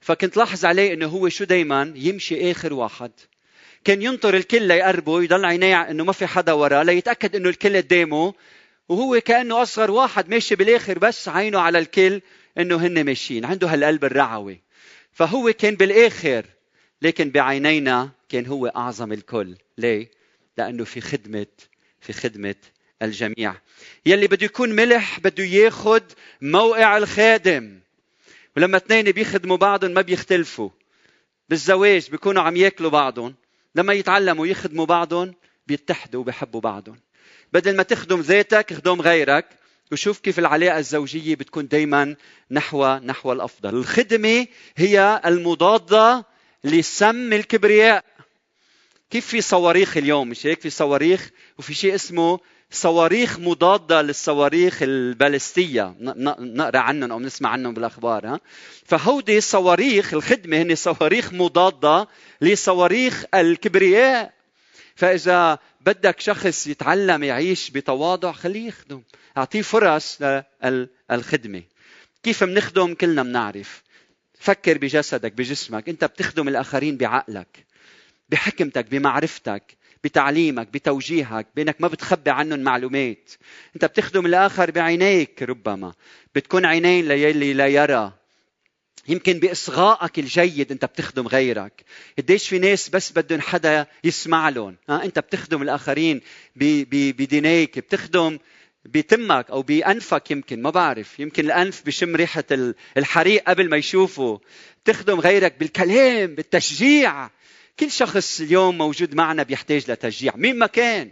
فكنت 0.00 0.36
لاحظ 0.36 0.64
عليه 0.64 0.92
إنه 0.92 1.06
هو 1.06 1.28
شو 1.28 1.44
دايما 1.44 1.92
يمشي 1.96 2.50
آخر 2.50 2.72
واحد. 2.72 3.10
كان 3.84 4.02
ينطر 4.02 4.36
الكل 4.36 4.62
ليقربه 4.62 5.22
يضل 5.22 5.44
عينيه 5.44 5.90
إنه 5.90 6.04
ما 6.04 6.12
في 6.12 6.26
حدا 6.26 6.52
وراه 6.52 6.82
ليتأكد 6.82 7.36
إنه 7.36 7.48
الكل 7.48 7.76
قدامه. 7.76 8.34
وهو 8.88 9.20
كأنه 9.20 9.62
أصغر 9.62 9.90
واحد 9.90 10.28
ماشي 10.28 10.54
بالآخر 10.54 10.98
بس 10.98 11.28
عينه 11.28 11.60
على 11.60 11.78
الكل 11.78 12.20
إنه 12.58 12.76
هن 12.76 13.04
ماشيين 13.04 13.44
عنده 13.44 13.68
هالقلب 13.68 14.04
الرعوي. 14.04 14.60
فهو 15.12 15.52
كان 15.52 15.74
بالآخر 15.74 16.46
لكن 17.02 17.30
بعينينا 17.30 18.10
كان 18.28 18.46
هو 18.46 18.66
أعظم 18.66 19.12
الكل. 19.12 19.56
ليه؟ 19.78 20.10
لأنه 20.58 20.84
في 20.84 21.00
خدمة 21.00 21.46
في 22.00 22.12
خدمة 22.12 22.54
الجميع. 23.04 23.54
يلي 24.06 24.26
بده 24.26 24.44
يكون 24.46 24.72
ملح 24.72 25.20
بده 25.20 25.44
ياخذ 25.44 26.02
موقع 26.42 26.96
الخادم. 26.96 27.80
ولما 28.56 28.76
اثنين 28.76 29.04
بيخدموا 29.04 29.56
بعضهم 29.56 29.90
ما 29.90 30.00
بيختلفوا. 30.00 30.70
بالزواج 31.48 32.10
بيكونوا 32.10 32.42
عم 32.42 32.56
ياكلوا 32.56 32.90
بعضهم. 32.90 33.34
لما 33.74 33.92
يتعلموا 33.92 34.46
يخدموا 34.46 34.86
بعضهم 34.86 35.34
بيتحدوا 35.66 36.20
وبيحبوا 36.20 36.60
بعضهم. 36.60 36.96
بدل 37.52 37.76
ما 37.76 37.82
تخدم 37.82 38.20
ذاتك 38.20 38.74
خدم 38.74 39.00
غيرك. 39.00 39.46
وشوف 39.92 40.18
كيف 40.18 40.38
العلاقة 40.38 40.78
الزوجية 40.78 41.34
بتكون 41.34 41.68
دايما 41.68 42.16
نحو 42.50 42.96
نحو 42.96 43.32
الأفضل. 43.32 43.74
الخدمة 43.74 44.46
هي 44.76 45.20
المضادة 45.26 46.26
لسم 46.64 47.32
الكبرياء. 47.32 48.04
كيف 49.10 49.26
في 49.26 49.40
صواريخ 49.40 49.96
اليوم؟ 49.96 50.28
مش 50.28 50.46
هيك؟ 50.46 50.60
في 50.60 50.70
صواريخ 50.70 51.30
وفي 51.58 51.74
شيء 51.74 51.94
اسمه 51.94 52.40
صواريخ 52.70 53.38
مضادة 53.38 54.02
للصواريخ 54.02 54.82
البالستية. 54.82 55.94
نقرأ 56.00 56.78
عنهم 56.78 57.12
أو 57.12 57.20
نسمع 57.20 57.50
عنهم 57.50 57.74
بالأخبار 57.74 58.26
ها؟ 58.26 58.40
فهودي 58.86 59.38
الصواريخ 59.38 60.14
الخدمة 60.14 60.62
هن 60.62 60.74
صواريخ 60.74 61.32
مضادة 61.32 62.08
لصواريخ 62.40 63.24
الكبرياء. 63.34 64.32
فإذا 64.96 65.58
بدك 65.80 66.20
شخص 66.20 66.66
يتعلم 66.66 67.22
يعيش 67.22 67.70
بتواضع 67.70 68.32
خليه 68.32 68.68
يخدم. 68.68 69.02
أعطيه 69.36 69.62
فرص 69.62 70.18
للخدمة 71.10 71.62
كيف 72.22 72.44
بنخدم 72.44 72.94
كلنا 72.94 73.22
بنعرف 73.22 73.82
فكر 74.38 74.78
بجسدك 74.78 75.32
بجسمك. 75.32 75.88
أنت 75.88 76.04
بتخدم 76.04 76.48
الآخرين 76.48 76.96
بعقلك 76.96 77.66
بحكمتك 78.28 78.86
بمعرفتك. 78.90 79.76
بتعليمك 80.04 80.68
بتوجيهك 80.68 81.46
بأنك 81.56 81.76
ما 81.80 81.88
بتخبي 81.88 82.30
عنهم 82.30 82.60
معلومات. 82.60 83.30
أنت 83.74 83.84
بتخدم 83.84 84.26
الآخر 84.26 84.70
بعينيك 84.70 85.42
ربما. 85.42 85.92
بتكون 86.34 86.66
عينين 86.66 87.08
ليلي 87.08 87.52
لا 87.52 87.66
يرى. 87.66 88.12
يمكن 89.08 89.38
بإصغائك 89.38 90.18
الجيد 90.18 90.72
أنت 90.72 90.84
بتخدم 90.84 91.26
غيرك. 91.28 91.84
قديش 92.18 92.48
في 92.48 92.58
ناس 92.58 92.88
بس 92.88 93.12
بدهم 93.12 93.40
حدا 93.40 93.86
يسمع 94.04 94.48
لهم؟ 94.48 94.76
ها 94.88 95.04
أنت 95.04 95.18
بتخدم 95.18 95.62
الآخرين 95.62 96.20
بدينيك 96.56 97.78
بتخدم 97.78 98.38
بتمك 98.84 99.50
أو 99.50 99.62
بأنفك 99.62 100.30
يمكن 100.30 100.62
ما 100.62 100.70
بعرف. 100.70 101.20
يمكن 101.20 101.44
الأنف 101.44 101.86
بشم 101.86 102.16
ريحة 102.16 102.44
الحريق 102.96 103.42
قبل 103.48 103.68
ما 103.68 103.76
يشوفه 103.76 104.40
تخدم 104.84 105.20
غيرك 105.20 105.58
بالكلام 105.60 106.34
بالتشجيع. 106.34 107.30
كل 107.80 107.90
شخص 107.90 108.40
اليوم 108.40 108.78
موجود 108.78 109.14
معنا 109.14 109.42
بيحتاج 109.42 109.90
لتشجيع. 109.90 110.32
مين 110.36 110.58
ما 110.58 110.66
كان 110.66 111.10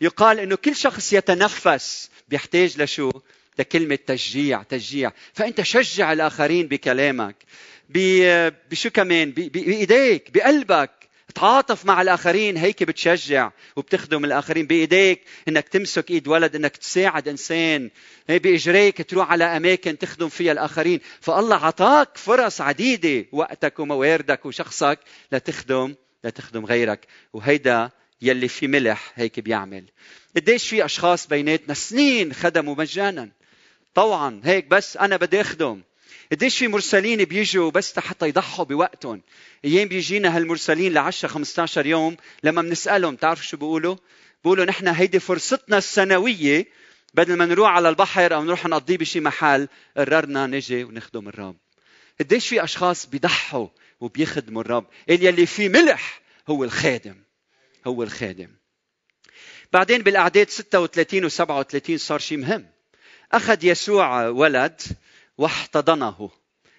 يقال 0.00 0.38
إنه 0.38 0.56
كل 0.56 0.76
شخص 0.76 1.12
يتنفس 1.12 2.10
بيحتاج 2.28 2.82
لشو؟ 2.82 3.10
لكلمة 3.58 3.98
تشجيع 4.06 4.62
تشجيع. 4.62 5.12
فأنت 5.34 5.60
شجع 5.62 6.12
الآخرين 6.12 6.66
بكلامك 6.66 7.36
بشو 8.70 8.90
كمان؟ 8.90 9.30
بإيديك 9.30 10.30
بقلبك. 10.30 11.01
تعاطف 11.34 11.86
مع 11.86 12.02
الآخرين 12.02 12.56
هيك 12.56 12.82
بتشجع 12.82 13.50
وبتخدم 13.76 14.24
الآخرين 14.24 14.66
بإيديك 14.66 15.20
إنك 15.48 15.68
تمسك 15.68 16.10
إيد 16.10 16.28
ولد 16.28 16.56
إنك 16.56 16.76
تساعد 16.76 17.28
إنسان 17.28 17.90
بإجريك 18.28 19.10
تروح 19.10 19.30
على 19.30 19.44
أماكن 19.44 19.98
تخدم 19.98 20.28
فيها 20.28 20.52
الآخرين. 20.52 21.00
فالله 21.20 21.56
عطاك 21.56 22.08
فرص 22.14 22.60
عديدة 22.60 23.26
وقتك 23.32 23.78
ومواردك 23.78 24.46
وشخصك 24.46 24.98
لتخدم 25.32 25.94
لتخدم 26.24 26.66
غيرك. 26.66 27.06
وهيدا 27.32 27.90
يلي 28.22 28.48
في 28.48 28.66
ملح 28.66 29.12
هيك 29.14 29.40
بيعمل. 29.40 29.84
قديش 30.36 30.68
في 30.68 30.84
أشخاص 30.84 31.26
بيناتنا 31.26 31.74
سنين 31.74 32.32
خدموا 32.32 32.74
مجانا. 32.74 33.30
طوعا 33.94 34.40
هيك 34.44 34.66
بس 34.66 34.96
أنا 34.96 35.16
بدي 35.16 35.40
أخدم. 35.40 35.82
قديش 36.32 36.58
في 36.58 36.68
مرسلين 36.68 37.24
بيجوا 37.24 37.70
بس 37.70 37.98
حتى 37.98 38.28
يضحوا 38.28 38.64
بوقتهم. 38.64 39.22
أيام 39.64 39.88
بيجينا 39.88 40.36
هالمرسلين 40.36 40.92
ل 40.92 40.98
10 40.98 41.28
15 41.28 41.86
يوم 41.86 42.16
لما 42.42 42.62
بنسألهم 42.62 43.16
تعرفوا 43.16 43.44
شو 43.44 43.56
بيقولوا؟ 43.56 43.96
بيقولوا 44.44 44.64
نحن 44.64 44.88
هيدي 44.88 45.20
فرصتنا 45.20 45.78
السنوية 45.78 46.66
بدل 47.14 47.36
ما 47.36 47.46
نروح 47.46 47.70
على 47.70 47.88
البحر 47.88 48.34
أو 48.34 48.44
نروح 48.44 48.66
نقضيه 48.66 48.96
بشي 48.96 49.20
محل 49.20 49.68
قررنا 49.96 50.46
نجي 50.46 50.84
ونخدم 50.84 51.28
الرب. 51.28 51.56
قديش 52.20 52.48
في 52.48 52.64
أشخاص 52.64 53.06
بيضحوا 53.06 53.68
وبيخدموا 54.00 54.62
الرب. 54.62 54.86
قال 55.08 55.24
يلي 55.26 55.46
في 55.46 55.68
ملح 55.68 56.20
هو 56.48 56.64
الخادم. 56.64 57.16
هو 57.86 58.02
الخادم. 58.02 58.50
بعدين 59.72 60.02
بالأعداد 60.02 60.50
36 60.50 61.24
و 61.24 61.28
37 61.28 61.98
صار 61.98 62.18
شيء 62.18 62.38
مهم. 62.38 62.66
أخذ 63.32 63.64
يسوع 63.64 64.28
ولد 64.28 64.80
واحتضنه. 65.42 66.30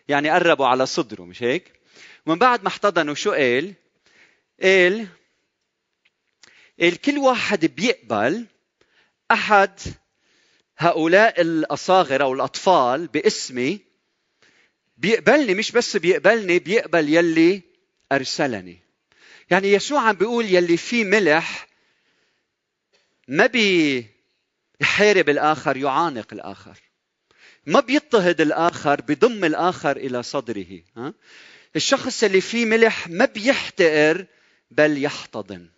يعني 0.07 0.29
قربوا 0.29 0.67
على 0.67 0.85
صدره 0.85 1.23
مش 1.23 1.43
هيك؟ 1.43 1.73
ومن 2.25 2.39
بعد 2.39 2.61
ما 2.61 2.67
احتضنه 2.67 3.13
شو 3.13 3.31
قال؟ 3.31 3.73
قال 4.61 5.07
قال 6.79 7.01
كل 7.01 7.17
واحد 7.17 7.65
بيقبل 7.65 8.45
أحد 9.31 9.79
هؤلاء 10.77 11.41
الأصاغر 11.41 12.23
أو 12.23 12.33
الأطفال 12.33 13.07
باسمي. 13.07 13.79
بيقبلني 14.97 15.53
مش 15.53 15.71
بس 15.71 15.97
بيقبلني 15.97 16.59
بيقبل 16.59 17.09
يلي 17.13 17.61
أرسلني. 18.11 18.79
يعني 19.51 19.71
يسوع 19.71 20.01
عم 20.01 20.15
بيقول 20.15 20.45
يلي 20.45 20.77
في 20.77 21.03
ملح 21.03 21.67
ما 23.27 23.45
بيحارب 23.45 25.29
الآخر 25.29 25.77
يعانق 25.77 26.33
الآخر. 26.33 26.92
ما 27.65 27.79
بيضطهد 27.79 28.41
الآخر 28.41 29.01
بضم 29.01 29.45
الآخر 29.45 29.97
إلى 29.97 30.23
صدره 30.23 30.81
ها؟ 30.97 31.13
الشخص 31.75 32.23
اللي 32.23 32.41
فيه 32.41 32.65
ملح 32.65 33.07
ما 33.07 33.25
بيحتقر 33.25 34.25
بل 34.71 35.03
يحتضن. 35.03 35.69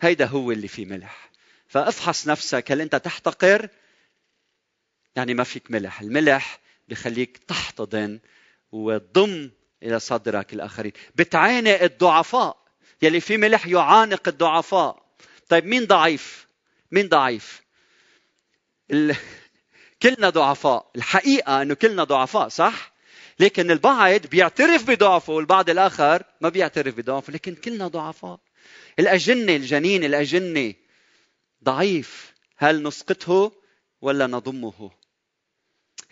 هيدا 0.00 0.26
هو 0.26 0.52
اللي 0.52 0.68
فيه 0.68 0.86
ملح. 0.86 1.30
فأفحص 1.68 2.28
نفسك 2.28 2.72
هل 2.72 2.80
أنت 2.80 2.96
تحتقر؟ 2.96 3.68
يعني 5.16 5.34
ما 5.34 5.44
فيك 5.44 5.70
ملح. 5.70 6.00
الملح 6.00 6.60
بخليك 6.88 7.38
تحتضن 7.48 8.20
وتضم 8.72 9.50
إلى 9.82 10.00
صدرك 10.00 10.52
الآخرين. 10.54 10.92
بتعانق 11.14 11.82
الضعفاء. 11.82 12.66
يلي 13.02 13.20
في 13.20 13.36
ملح 13.36 13.66
يعانق 13.66 14.28
الضعفاء. 14.28 15.02
طيب 15.48 15.66
مين 15.66 15.84
ضعيف؟ 15.84 16.46
مين 16.90 17.08
ضعيف؟ 17.08 17.62
كلنا 20.02 20.30
ضعفاء. 20.30 20.90
الحقيقة 20.96 21.62
أنه 21.62 21.74
كلنا 21.74 22.04
ضعفاء 22.04 22.48
صح؟ 22.48 22.92
لكن 23.40 23.70
البعض 23.70 24.26
بيعترف 24.26 24.90
بضعفه 24.90 25.32
والبعض 25.32 25.70
الآخر 25.70 26.22
ما 26.40 26.48
بيعترف 26.48 26.94
بضعفه 26.94 27.32
لكن 27.32 27.54
كلنا 27.54 27.88
ضعفاء. 27.88 28.40
الأجنة 28.98 29.56
الجنين 29.56 30.04
الأجنة 30.04 30.74
ضعيف. 31.64 32.34
هل 32.56 32.82
نسقطه 32.82 33.52
ولا 34.00 34.26
نضمه؟ 34.26 34.90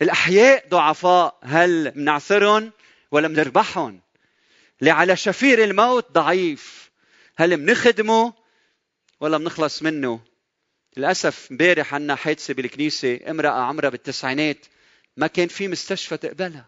الأحياء 0.01 0.67
ضعفاء. 0.69 1.39
هل 1.43 1.91
منعثرهم 1.95 2.71
ولا 3.11 3.27
منربحهم؟ 3.27 4.01
اللي 4.79 4.91
على 4.91 5.15
شفير 5.15 5.63
الموت 5.63 6.11
ضعيف. 6.11 6.91
هل 7.35 7.57
منخدمه 7.57 8.33
ولا 9.19 9.37
منخلص 9.37 9.83
منه؟ 9.83 10.28
للأسف 10.97 11.51
امبارح 11.51 11.93
عنا 11.93 12.15
حادثة 12.15 12.53
بالكنيسة 12.53 13.19
امرأة 13.27 13.49
عمرها 13.49 13.89
بالتسعينات 13.89 14.65
ما 15.17 15.27
كان 15.27 15.47
في 15.47 15.67
مستشفى 15.67 16.17
تقبلها. 16.17 16.65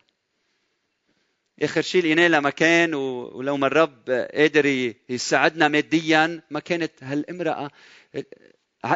آخر 1.61 1.81
شيء 1.81 2.03
لقينا 2.03 2.27
لها 2.27 2.39
مكان 2.39 2.93
ولو 2.93 3.57
ما 3.57 3.67
الرب 3.67 4.09
قادر 4.33 4.93
يساعدنا 5.09 5.67
ماديا 5.67 6.41
ما 6.51 6.59
كانت 6.59 6.91
هالامرأة 7.01 7.71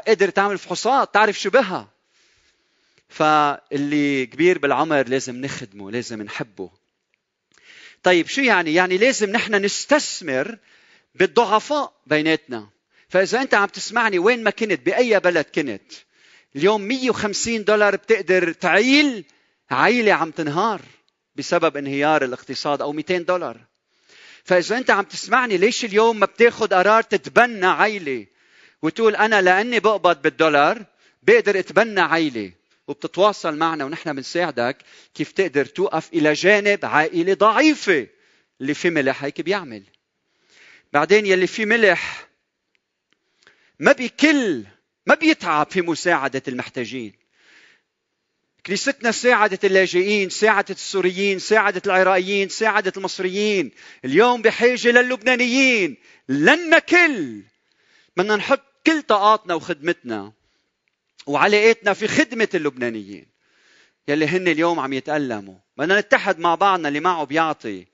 قدرت 0.07 0.35
تعمل 0.35 0.57
فحوصات 0.57 1.13
تعرف 1.13 1.39
شو 1.39 1.49
بها. 1.49 1.89
فاللي 3.09 4.25
كبير 4.25 4.57
بالعمر 4.57 5.07
لازم 5.07 5.35
نخدمه 5.35 5.91
لازم 5.91 6.21
نحبه. 6.21 6.71
طيب 8.03 8.27
شو 8.27 8.41
يعني؟ 8.41 8.73
يعني 8.73 8.97
لازم 8.97 9.29
نحن 9.29 9.55
نستثمر 9.55 10.57
بالضعفاء 11.15 11.93
بيناتنا. 12.05 12.69
فإذا 13.09 13.41
أنت 13.41 13.53
عم 13.53 13.67
تسمعني 13.67 14.19
وين 14.19 14.43
ما 14.43 14.49
كنت؟ 14.49 14.85
بأي 14.85 15.19
بلد 15.19 15.45
كنت؟ 15.55 15.91
اليوم 16.55 16.81
150 16.81 17.63
دولار 17.63 17.95
بتقدر 17.95 18.51
تعيل؟ 18.51 19.25
عيلة 19.71 20.13
عم 20.13 20.31
تنهار 20.31 20.81
بسبب 21.35 21.77
انهيار 21.77 22.23
الاقتصاد 22.23 22.81
أو 22.81 22.91
200 22.91 23.17
دولار. 23.17 23.57
فإذا 24.43 24.77
أنت 24.77 24.91
عم 24.91 25.03
تسمعني 25.03 25.57
ليش 25.57 25.85
اليوم 25.85 26.19
ما 26.19 26.25
بتاخذ 26.25 26.67
قرار 26.67 27.01
تتبنى 27.01 27.65
عيلة؟ 27.65 28.25
وتقول 28.81 29.15
أنا 29.15 29.41
لأني 29.41 29.79
بقبض 29.79 30.21
بالدولار 30.21 30.85
بقدر 31.23 31.59
اتبنى 31.59 32.01
عيلة. 32.01 32.51
وبتتواصل 32.87 33.57
معنا 33.57 33.85
ونحن 33.85 34.13
بنساعدك 34.13 34.77
كيف 35.13 35.31
تقدر 35.31 35.65
توقف 35.65 36.13
إلى 36.13 36.33
جانب 36.33 36.85
عائلة 36.85 37.33
ضعيفة 37.33 38.07
اللي 38.61 38.73
في 38.73 38.89
ملح 38.89 39.23
هيك 39.23 39.41
بيعمل. 39.41 39.83
بعدين 40.93 41.25
يلي 41.25 41.47
في 41.47 41.65
ملح 41.65 42.24
ما 43.79 43.91
بيكل 43.91 44.63
ما 45.07 45.15
بيتعب 45.15 45.71
في 45.71 45.81
مساعدة 45.81 46.43
المحتاجين. 46.47 47.13
كنيستنا 48.65 49.11
ساعدت 49.11 49.65
اللاجئين 49.65 50.29
ساعدت 50.29 50.71
السوريين 50.71 51.39
ساعدت 51.39 51.87
العراقيين 51.87 52.49
ساعدت 52.49 52.97
المصريين. 52.97 53.71
اليوم 54.05 54.41
بحاجة 54.41 54.91
للبنانيين 54.91 55.97
لن 56.29 56.69
نكل. 56.69 57.43
بدنا 58.17 58.35
نحط 58.35 58.61
كل 58.85 59.01
طاقاتنا 59.01 59.53
وخدمتنا 59.53 60.33
وعلاقاتنا 61.27 61.93
في 61.93 62.07
خدمة 62.07 62.49
اللبنانيين. 62.53 63.27
يلي 64.07 64.27
هن 64.27 64.47
اليوم 64.47 64.79
عم 64.79 64.93
يتألموا. 64.93 65.55
بدنا 65.77 65.99
نتحد 65.99 66.39
مع 66.39 66.55
بعضنا 66.55 66.87
اللي 66.87 66.99
معه 66.99 67.23
بيعطي. 67.23 67.87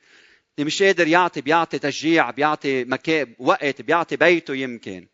اللي 0.58 0.66
مش 0.66 0.84
قادر 0.84 1.08
يعطي 1.08 1.42
بيعطي 1.42 1.80
تشجيع 1.80 2.32
بيعطي 2.32 2.84
مكان 2.84 3.36
وقت 3.40 3.82
بيعطي 3.82 4.16
بيته 4.16 4.56
يمكن. 4.56 5.08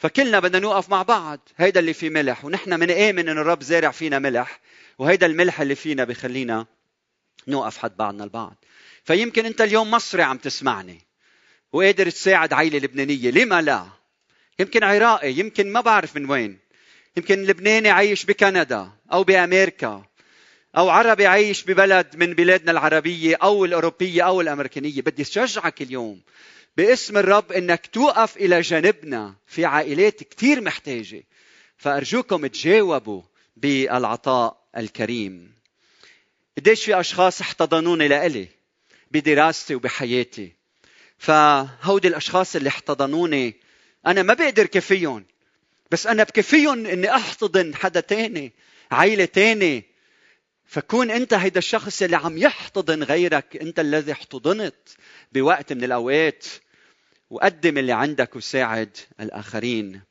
فكلنا 0.00 0.40
بدنا 0.40 0.58
نوقف 0.58 0.88
مع 0.90 1.02
بعض. 1.02 1.48
هيدا 1.56 1.80
اللي 1.80 1.92
فيه 1.92 2.10
ملح 2.10 2.44
ونحن 2.44 2.80
منآمن 2.80 3.28
إن 3.28 3.38
الرب 3.38 3.62
زارع 3.62 3.90
فينا 3.90 4.18
ملح 4.18 4.60
وهيدا 4.98 5.26
الملح 5.26 5.60
اللي 5.60 5.74
فينا 5.74 6.04
بخلينا 6.04 6.66
نوقف 7.48 7.78
حد 7.78 7.96
بعضنا 7.96 8.24
البعض. 8.24 8.64
فيمكن 9.04 9.46
أنت 9.46 9.60
اليوم 9.60 9.90
مصري 9.90 10.22
عم 10.22 10.38
تسمعني 10.38 11.00
وقادر 11.72 12.10
تساعد 12.10 12.52
عائله 12.52 12.78
لبنانية. 12.78 13.30
لما 13.30 13.62
لا؟ 13.62 13.86
يمكن 14.58 14.84
عراقي 14.84 15.32
يمكن 15.32 15.72
ما 15.72 15.80
بعرف 15.80 16.16
من 16.16 16.30
وين. 16.30 16.58
يمكن 17.16 17.42
لبناني 17.44 17.90
عايش 17.90 18.24
بكندا 18.24 18.90
أو 19.12 19.24
بأمريكا 19.24 20.04
أو 20.76 20.88
عربي 20.88 21.26
عايش 21.26 21.64
ببلد 21.64 22.16
من 22.16 22.34
بلادنا 22.34 22.72
العربية 22.72 23.36
أو 23.42 23.64
الأوروبية 23.64 24.22
أو 24.22 24.40
الأمريكانية. 24.40 25.02
بدي 25.02 25.22
أشجعك 25.22 25.82
اليوم 25.82 26.20
باسم 26.76 27.16
الرب 27.16 27.52
إنك 27.52 27.86
توقف 27.86 28.36
إلى 28.36 28.60
جانبنا 28.60 29.34
في 29.46 29.64
عائلات 29.64 30.22
كثير 30.22 30.60
محتاجة. 30.60 31.24
فأرجوكم 31.76 32.46
تجاوبوا 32.46 33.22
بالعطاء 33.56 34.68
الكريم. 34.76 35.54
قديش 36.58 36.84
في 36.84 37.00
أشخاص 37.00 37.40
احتضنوني 37.40 38.08
لإلي 38.08 38.48
بدراستي 39.10 39.74
وبحياتي. 39.74 40.52
فهودي 41.18 42.08
الأشخاص 42.08 42.56
اللي 42.56 42.68
احتضنوني 42.68 43.56
أنا 44.06 44.22
ما 44.22 44.34
بقدر 44.34 44.66
كفيهم 44.66 45.24
بس 45.90 46.06
أنا 46.06 46.22
بكفيهم 46.24 46.86
إني 46.86 47.14
أحتضن 47.14 47.74
حدا 47.74 48.00
تاني 48.00 48.52
عيلة 48.90 49.24
تاني 49.24 49.84
فكون 50.70 51.10
انت 51.10 51.34
هيدا 51.34 51.58
الشخص 51.58 52.02
اللي 52.02 52.16
عم 52.16 52.38
يحتضن 52.38 53.02
غيرك 53.02 53.56
انت 53.56 53.80
الذي 53.80 54.12
احتضنت 54.12 54.74
بوقت 55.32 55.72
من 55.72 55.84
الأوقات 55.84 56.46
وقدم 57.30 57.78
اللي 57.78 57.92
عندك 57.92 58.36
وساعد 58.36 58.96
الآخرين. 59.20 60.02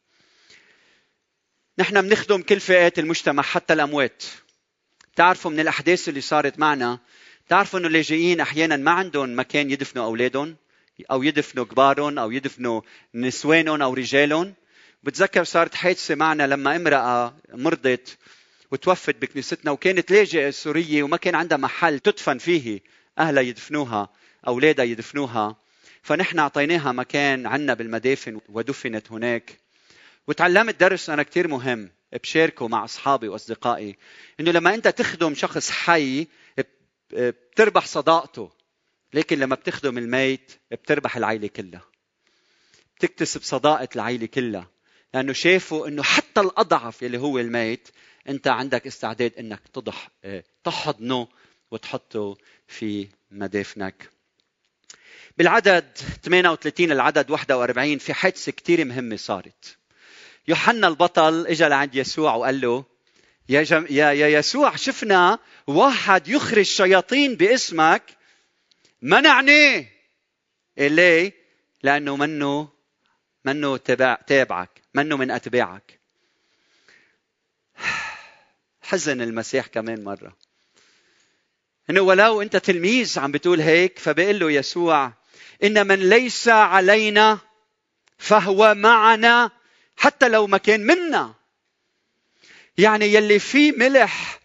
نحن 1.78 2.01
بنخدم 2.01 2.42
كل 2.42 2.60
فئات 2.60 3.00
المجتمع 3.00 3.44
حتى 3.44 3.74
الأموات. 3.74 4.24
تعرفوا 5.16 5.51
من 5.51 5.60
الأحداث 5.60 6.10
اللي 6.10 6.22
صارت 6.22 6.60
معنا 6.60 7.00
تعرفوا 7.50 7.80
إنه 7.80 7.88
اللاجئين 7.88 8.39
أحيانا 8.39 8.78
ما 8.78 8.92
عندهم 8.92 9.39
مكان 9.39 9.72
يدفنوا 9.72 10.06
أولادهم 10.06 10.56
أو 11.12 11.24
يدفنوا 11.24 11.66
كبارهم 11.66 12.20
أو 12.20 12.32
يدفنوا 12.32 12.82
نسوانهم 13.16 13.82
أو 13.82 13.94
رجالهم. 13.94 14.54
بتذكر 15.04 15.44
صارت 15.44 15.75
حادثة 15.75 16.16
معنا 16.16 16.48
لما 16.48 16.75
امرأة 16.75 17.38
مرضت 17.54 18.18
وتوفت 18.71 19.15
بكنيستنا 19.15 19.71
وكانت 19.71 20.11
لاجئه 20.11 20.49
سورية 20.49 21.03
وما 21.03 21.17
كان 21.17 21.35
عندها 21.35 21.57
محل 21.57 21.99
تدفن 21.99 22.38
فيه 22.38 22.81
أهلها 23.19 23.43
يدفنوها 23.43 24.09
أولادها 24.47 24.85
يدفنوها. 24.85 25.55
فنحن 26.01 26.39
أعطيناها 26.39 26.91
مكان 26.91 27.47
عنا 27.47 27.73
بالمدافن 27.73 28.41
ودفنت 28.49 29.11
هناك. 29.11 29.59
وتعلمت 30.27 30.79
درس 30.79 31.09
أنا 31.09 31.23
كثير 31.23 31.47
مهم 31.47 31.91
بشاركه 32.13 32.67
مع 32.67 32.84
أصحابي 32.84 33.27
وأصدقائي 33.27 33.95
إنه 34.39 34.51
لما 34.51 34.73
أنت 34.73 34.88
تخدم 34.88 35.36
شخص 35.36 35.71
حي 35.71 36.27
بتربح 37.12 37.86
صداقته 37.86 38.51
لكن 39.13 39.39
لما 39.39 39.55
بتخدم 39.55 39.97
الميت 39.97 40.51
بتربح 40.71 41.17
العيلة 41.17 41.47
كلها. 41.47 41.86
بتكتسب 42.97 43.41
صداقة 43.41 43.89
العيلة 43.95 44.25
كلها 44.25 44.69
لأنه 45.13 45.34
شافوا 45.34 45.88
إنه 45.88 46.03
حتى 46.03 46.41
الأضعف 46.41 47.01
يلي 47.01 47.17
هو 47.17 47.39
الميت 47.39 47.88
انت 48.30 48.48
عندك 48.48 48.88
استعداد 48.88 49.34
انك 49.39 49.62
تضح 49.74 50.10
تحضنه 50.63 51.28
وتحطه 51.72 52.38
في 52.68 53.08
مدافنك. 53.32 54.10
بالعدد 55.38 55.98
38 56.24 56.92
العدد 56.92 57.32
41 57.32 57.98
في 57.98 58.13
حادثه 58.13 58.52
كثير 58.52 58.86
مهمة 58.86 59.15
صارت. 59.15 59.78
يوحنا 60.48 60.88
البطل 60.88 61.48
اجى 61.48 61.65
لعند 61.65 61.96
يسوع 61.96 62.36
وقال 62.36 62.62
له 62.62 62.86
يا, 63.50 63.63
جم... 63.63 63.86
يا 63.89 64.12
يا 64.12 64.28
يسوع 64.28 64.76
شفنا 64.76 65.39
واحد 65.68 66.28
يخرج 66.28 66.65
شياطين 66.65 67.36
باسمك 67.36 68.04
منعناه 69.02 69.86
ليه؟ 70.78 71.34
لأنه 71.84 72.15
منه 72.15 72.70
منه 73.46 73.78
تبع 73.78 74.15
تابعك 74.28 74.82
منه 74.94 75.18
من 75.18 75.32
أتباعك. 75.32 75.98
حزن 78.89 79.21
المسيح 79.21 79.67
كمان 79.67 80.04
مرة. 80.04 80.38
إنه 81.89 82.02
ولو 82.02 82.41
أنت 82.41 82.58
تلميذ 82.58 83.19
عم 83.19 83.32
بتقول 83.32 83.62
هيك 83.62 83.99
فبيقول 83.99 84.39
له 84.39 84.52
يسوع 84.52 85.13
إن 85.63 85.88
من 85.88 86.10
ليس 86.10 86.47
علينا 86.47 87.39
فهو 88.17 88.73
معنا 88.75 89.52
حتى 89.97 90.30
لو 90.30 90.47
ما 90.47 90.58
كان 90.58 90.86
منا. 90.86 91.34
يعني 92.78 93.13
يلي 93.13 93.39
فيه 93.39 93.71
ملح 93.71 94.39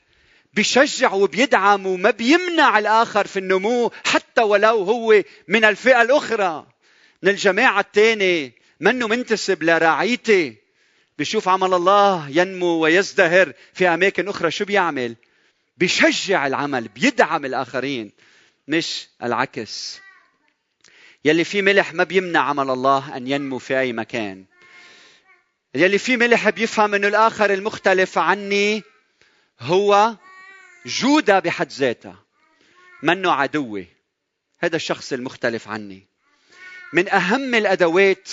بيشجع 0.53 1.13
وبيدعم 1.13 1.87
وما 1.87 2.11
بيمنع 2.11 2.79
الآخر 2.79 3.27
في 3.27 3.39
النمو 3.39 3.93
حتى 4.05 4.43
ولو 4.43 4.83
هو 4.83 5.23
من 5.49 5.65
الفئة 5.65 6.03
الأخرى. 6.03 6.67
من 7.23 7.29
الجماعة 7.29 7.81
الثانية 7.81 8.53
منه 8.81 9.09
منتسب 9.09 9.63
لراعيتي 9.63 10.64
بيشوف 11.19 11.49
عمل 11.49 11.75
الله 11.75 12.29
ينمو 12.29 12.67
ويزدهر 12.67 13.53
في 13.73 13.89
أماكن 13.89 14.29
أخرى. 14.29 14.51
شو 14.51 14.65
بيعمل؟ 14.65 15.17
بيشجع 15.77 16.47
العمل 16.47 16.89
بيدعم 16.89 17.45
الآخرين 17.45 18.13
مش 18.69 19.09
العكس. 19.23 20.01
يلي 21.25 21.45
فيه 21.45 21.63
ملح 21.63 21.95
ما 21.95 22.05
بيمنع 22.05 22.41
عمل 22.41 22.71
الله 22.71 23.17
أن 23.17 23.27
ينمو 23.29 23.59
في 23.59 23.81
أي 23.81 23.93
مكان. 23.93 24.45
يلي 25.75 25.99
فيه 25.99 26.17
ملح 26.17 26.49
بيفهم 26.49 26.95
إنه 26.95 27.09
الآخر 27.09 27.53
المختلف 27.53 28.19
عني 28.19 28.83
هو 29.61 30.17
جودة 30.87 31.39
بحد 31.39 31.73
ذاتها 31.73 32.25
منه 33.03 33.33
عدوي. 33.33 33.87
هذا 34.59 34.77
الشخص 34.77 35.13
المختلف 35.13 35.69
عني. 35.69 36.07
من 36.93 37.09
أهم 37.09 37.55
الأدوات 37.55 38.29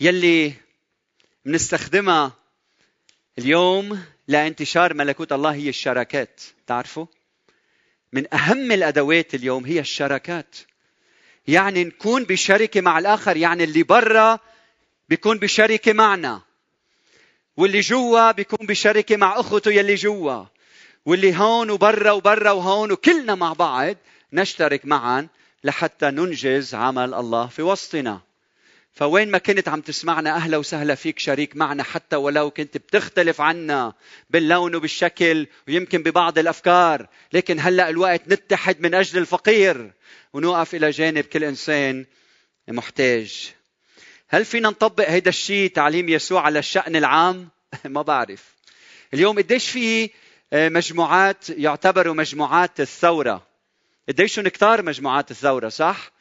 يلي 0.00 0.52
بنستخدمها 1.46 2.32
اليوم 3.38 4.02
لانتشار 4.28 4.94
ملكوت 4.94 5.32
الله 5.32 5.54
هي 5.54 5.68
الشراكات. 5.68 6.40
تعرفوا؟ 6.66 7.06
من 8.12 8.34
أهم 8.34 8.72
الأدوات 8.72 9.34
اليوم 9.34 9.64
هي 9.64 9.80
الشراكات. 9.80 10.56
يعني 11.48 11.84
نكون 11.84 12.24
بشركة 12.24 12.80
مع 12.80 12.98
الآخر 12.98 13.36
يعني 13.36 13.64
اللي 13.64 13.82
برا 13.82 14.38
بيكون 15.08 15.38
بشركة 15.38 15.92
معنا. 15.92 16.42
واللي 17.56 17.80
جوا 17.80 18.30
بيكون 18.32 18.66
بشركة 18.66 19.16
مع 19.16 19.40
أخته 19.40 19.70
يلي 19.70 19.94
جوا. 19.94 20.44
واللي 21.04 21.36
هون 21.36 21.70
وبرا 21.70 22.10
وبرا 22.10 22.50
وهون 22.50 22.92
وكلنا 22.92 23.34
مع 23.34 23.52
بعض 23.52 23.96
نشترك 24.32 24.86
معا 24.86 25.28
لحتى 25.64 26.10
ننجز 26.10 26.74
عمل 26.74 27.14
الله 27.14 27.46
في 27.46 27.62
وسطنا. 27.62 28.25
فوين 28.96 29.30
ما 29.30 29.38
كنت 29.38 29.68
عم 29.68 29.80
تسمعنا 29.80 30.36
أهلا 30.36 30.56
وسهلا 30.56 30.94
فيك 30.94 31.18
شريك 31.18 31.56
معنا 31.56 31.82
حتى 31.82 32.16
ولو 32.16 32.50
كنت 32.50 32.76
بتختلف 32.76 33.40
عنا 33.40 33.92
باللون 34.30 34.74
وبالشكل 34.74 35.46
ويمكن 35.68 36.02
ببعض 36.02 36.38
الأفكار 36.38 37.08
لكن 37.32 37.60
هلأ 37.60 37.88
الوقت 37.88 38.28
نتحد 38.28 38.80
من 38.80 38.94
أجل 38.94 39.18
الفقير 39.18 39.92
ونوقف 40.32 40.74
إلى 40.74 40.90
جانب 40.90 41.24
كل 41.24 41.44
إنسان 41.44 42.06
محتاج 42.68 43.54
هل 44.28 44.44
فينا 44.44 44.68
نطبق 44.68 45.10
هيدا 45.10 45.28
الشيء 45.28 45.70
تعليم 45.70 46.08
يسوع 46.08 46.40
على 46.40 46.58
الشأن 46.58 46.96
العام؟ 46.96 47.48
ما 47.84 48.02
بعرف. 48.02 48.54
اليوم 49.14 49.38
قديش 49.38 49.70
في 49.70 50.10
آه، 50.52 50.68
مجموعات 50.68 51.50
يعتبروا 51.50 52.14
مجموعات 52.14 52.80
الثورة. 52.80 53.46
قديش 54.08 54.40
كتار 54.40 54.82
مجموعات 54.82 55.30
الثورة 55.30 55.68
صح؟ 55.68 56.15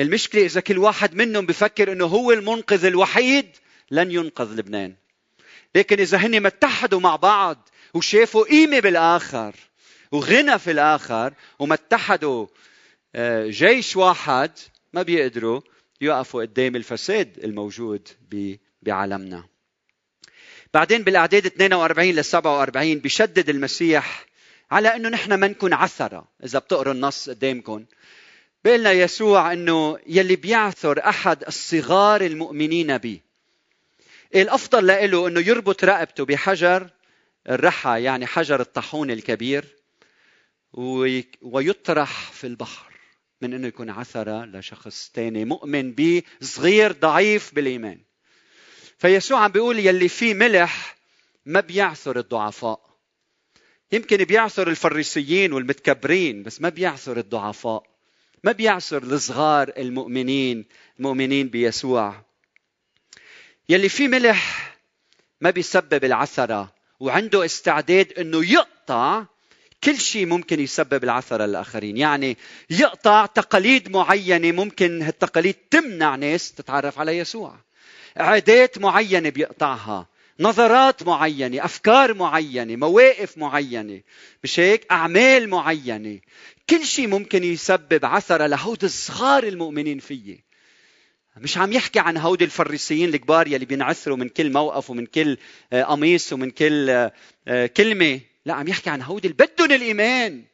المشكلة 0.00 0.44
إذا 0.44 0.60
كل 0.60 0.78
واحد 0.78 1.14
منهم 1.14 1.46
بفكر 1.46 1.92
إنه 1.92 2.04
هو 2.04 2.32
المنقذ 2.32 2.84
الوحيد 2.84 3.56
لن 3.90 4.10
ينقذ 4.10 4.54
لبنان. 4.54 4.94
لكن 5.74 6.00
إذا 6.00 6.18
هن 6.18 6.46
اتحدوا 6.46 7.00
مع 7.00 7.16
بعض 7.16 7.68
وشافوا 7.94 8.44
قيمة 8.44 8.80
بالآخر 8.80 9.54
وغنى 10.12 10.58
في 10.58 10.70
الآخر 10.70 11.34
وما 11.58 11.74
اتحدوا 11.74 12.46
آه، 13.14 13.46
جيش 13.46 13.96
واحد 13.96 14.50
ما 14.92 15.02
بيقدروا 15.02 15.60
يقفوا 16.00 16.42
قدام 16.42 16.76
الفساد 16.76 17.38
الموجود 17.44 18.08
بعالمنا 18.82 19.44
بعدين 20.74 21.02
بالأعداد 21.02 21.46
42 21.46 22.10
ل 22.10 22.24
47 22.24 22.98
بيشدد 22.98 23.48
المسيح 23.48 24.26
على 24.70 24.96
إنه 24.96 25.08
نحن 25.08 25.34
ما 25.34 25.48
نكون 25.48 25.72
عثرة 25.72 26.28
إذا 26.44 26.58
بتقروا 26.58 26.94
النص 26.94 27.30
قدامكم 27.30 27.84
بيقول 28.64 28.86
يسوع 28.86 29.52
إنه 29.52 29.98
يلي 30.06 30.36
بيعثر 30.36 31.08
أحد 31.08 31.44
الصغار 31.44 32.20
المؤمنين 32.20 32.98
به 32.98 33.20
الأفضل 34.34 34.86
له 34.86 35.28
إنه 35.28 35.40
يربط 35.40 35.84
رقبته 35.84 36.24
بحجر 36.24 36.90
الرحى 37.50 38.02
يعني 38.02 38.26
حجر 38.26 38.60
الطاحون 38.60 39.10
الكبير 39.10 39.64
ويطرح 41.42 42.32
في 42.32 42.46
البحر 42.46 42.92
من 43.40 43.54
إنه 43.54 43.66
يكون 43.66 43.90
عثره 43.90 44.44
لشخص 44.44 45.10
ثاني 45.14 45.44
مؤمن 45.44 45.92
به 45.92 46.22
صغير 46.40 46.92
ضعيف 46.92 47.54
بالإيمان. 47.54 48.00
فيسوع 48.98 49.40
عم 49.40 49.50
بيقول 49.52 49.78
يلي 49.78 50.08
فيه 50.08 50.34
ملح 50.34 50.96
ما 51.46 51.60
بيعثر 51.60 52.18
الضعفاء. 52.18 52.94
يمكن 53.92 54.16
بيعثر 54.16 54.68
الفريسيين 54.68 55.52
والمتكبرين 55.52 56.42
بس 56.42 56.60
ما 56.60 56.68
بيعثر 56.68 57.18
الضعفاء. 57.18 57.93
ما 58.44 58.52
بيعثر 58.52 59.02
الصغار 59.02 59.72
المؤمنين 59.78 60.64
المؤمنين 60.98 61.48
بيسوع؟ 61.48 62.14
يلي 63.68 63.88
فيه 63.88 64.08
ملح 64.08 64.74
ما 65.40 65.50
بيسبب 65.50 66.04
العثرة 66.04 66.72
وعنده 67.00 67.44
استعداد 67.44 68.12
إنه 68.12 68.52
يقطع 68.52 69.24
كل 69.84 69.98
شيء 69.98 70.26
ممكن 70.26 70.60
يسبب 70.60 71.04
العثرة 71.04 71.46
للآخرين. 71.46 71.96
يعني 71.96 72.36
يقطع 72.70 73.26
تقاليد 73.26 73.90
معينة 73.90 74.52
ممكن 74.52 75.02
هالتقاليد 75.02 75.54
تمنع 75.70 76.16
ناس 76.16 76.52
تتعرف 76.52 76.98
على 76.98 77.18
يسوع. 77.18 77.56
عادات 78.16 78.78
معينة 78.78 79.28
بيقطعها 79.28 80.08
نظرات 80.40 81.02
معينة 81.02 81.64
أفكار 81.64 82.14
معينة 82.14 82.76
مواقف 82.76 83.38
معينة 83.38 84.00
مش 84.44 84.60
هيك؟ 84.60 84.86
أعمال 84.90 85.48
معينة. 85.48 86.20
كل 86.70 86.86
شيء 86.86 87.06
ممكن 87.06 87.44
يسبب 87.44 88.04
عثرة 88.04 88.46
لهود 88.46 88.84
الصغار 88.84 89.44
المؤمنين 89.44 89.98
فيه. 89.98 90.44
مش 91.36 91.58
عم 91.58 91.72
يحكي 91.72 91.98
عن 91.98 92.16
هود 92.16 92.42
الفريسيين 92.42 93.08
الكبار 93.08 93.48
يلي 93.48 93.64
بينعثروا 93.64 94.16
من 94.16 94.28
كل 94.28 94.52
موقف 94.52 94.90
ومن 94.90 95.06
كل 95.06 95.36
آه، 95.72 95.82
قميص 95.82 96.32
ومن 96.32 96.50
كل 96.50 96.90
آه، 96.90 97.12
آه، 97.48 97.66
كلمة. 97.66 98.20
لا 98.46 98.54
عم 98.54 98.68
يحكي 98.68 98.90
عن 98.90 99.02
هود 99.02 99.24
اللي 99.24 99.36
بدهم 99.36 99.72
الإيمان 99.72 100.44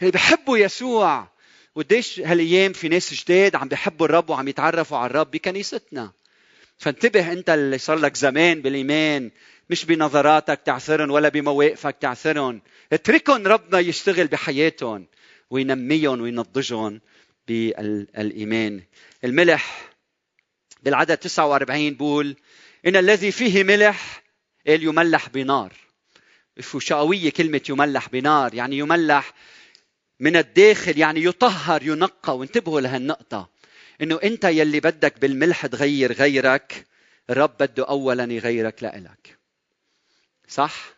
اللي 0.00 0.10
بحبوا 0.12 0.58
يسوع. 0.58 1.28
وقديش 1.74 2.20
هالأيام 2.20 2.72
في 2.72 2.88
ناس 2.88 3.14
جداد 3.14 3.56
عم 3.56 3.68
بيحبوا 3.68 4.06
الرب 4.06 4.30
وعم 4.30 4.48
يتعرفوا 4.48 4.98
على 4.98 5.10
الرب 5.10 5.30
بكنيستنا. 5.30 6.12
فانتبه 6.78 7.32
انت 7.32 7.50
اللي 7.50 7.78
صار 7.78 7.98
لك 7.98 8.16
زمان 8.16 8.62
بالإيمان. 8.62 9.30
مش 9.70 9.84
بنظراتك 9.84 10.60
تعثرن 10.64 11.10
ولا 11.10 11.28
بمواقفك 11.28 11.96
تعثرن. 12.00 12.60
اتركهم 12.92 13.46
ربنا 13.46 13.78
يشتغل 13.78 14.26
بحياتهم. 14.26 15.06
وينميهم 15.50 16.20
وينضجهم 16.20 17.00
بالإيمان. 17.48 18.82
الملح 19.24 19.90
بالعدد 20.82 21.16
49 21.16 21.94
بقول 21.94 22.36
إن 22.86 22.96
الذي 22.96 23.32
فيه 23.32 23.64
ملح 23.64 24.22
قال 24.66 24.82
يملح 24.82 25.28
بنار. 25.28 25.72
شو 26.60 26.78
شقوية 26.78 27.30
كلمة 27.30 27.60
يملح 27.68 28.08
بنار 28.08 28.54
يعني 28.54 28.78
يملح 28.78 29.34
من 30.20 30.36
الداخل 30.36 30.98
يعني 30.98 31.24
يطهر 31.24 31.82
ينقى 31.82 32.38
وانتبهوا 32.38 32.80
لهالنقطة 32.80 33.50
إنه 34.00 34.20
أنت 34.24 34.44
يلي 34.44 34.80
بدك 34.80 35.18
بالملح 35.20 35.66
تغير 35.66 36.12
غيرك 36.12 36.86
الرب 37.30 37.56
بده 37.60 37.88
اولا 37.88 38.32
يغيرك 38.32 38.82
لإلك. 38.82 39.38
صح؟ 40.48 40.94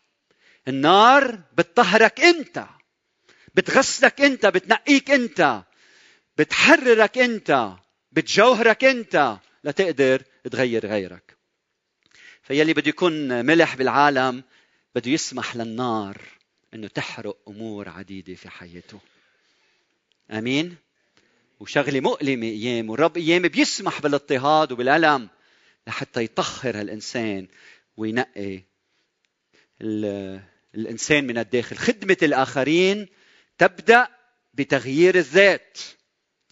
النار 0.69 1.41
بتطهرك 1.59 2.21
أنت. 2.21 2.65
بتغسلك 3.55 4.21
انت 4.21 4.47
بتنقيك 4.47 5.11
انت 5.11 5.62
بتحررك 6.38 7.19
انت 7.19 7.73
بتجوهرك 8.12 8.85
انت 8.85 9.37
لتقدر 9.65 10.23
تغير 10.51 10.87
غيرك. 10.87 11.37
فيلي 12.43 12.75
بده 12.75 12.88
يكون 12.88 13.45
ملح 13.47 13.77
بالعالم 13.77 14.43
بده 14.95 15.11
يسمح 15.11 15.57
للنار 15.57 16.21
إنه 16.75 16.88
تحرق 16.88 17.38
أمور 17.49 17.88
عديدة 17.88 18.35
في 18.35 18.49
حياته. 18.51 19.01
آمين؟ 20.31 20.77
وشغلة 21.61 22.01
مؤلمة 22.01 22.47
أيام 22.47 22.91
والرب 22.91 23.17
أيام 23.17 23.43
بيسمح 23.43 24.01
بالاضطهاد 24.01 24.73
وبالألم 24.73 25.29
لحتى 25.87 26.25
يطهر 26.25 26.81
هالإنسان 26.81 27.49
وينقي 27.97 28.62
الإنسان 30.75 31.27
من 31.27 31.38
الداخل. 31.38 31.77
خدمة 31.77 32.17
الآخرين 32.23 33.09
تبدأ 33.62 34.09
بتغيير 34.55 35.14
الذات. 35.14 35.79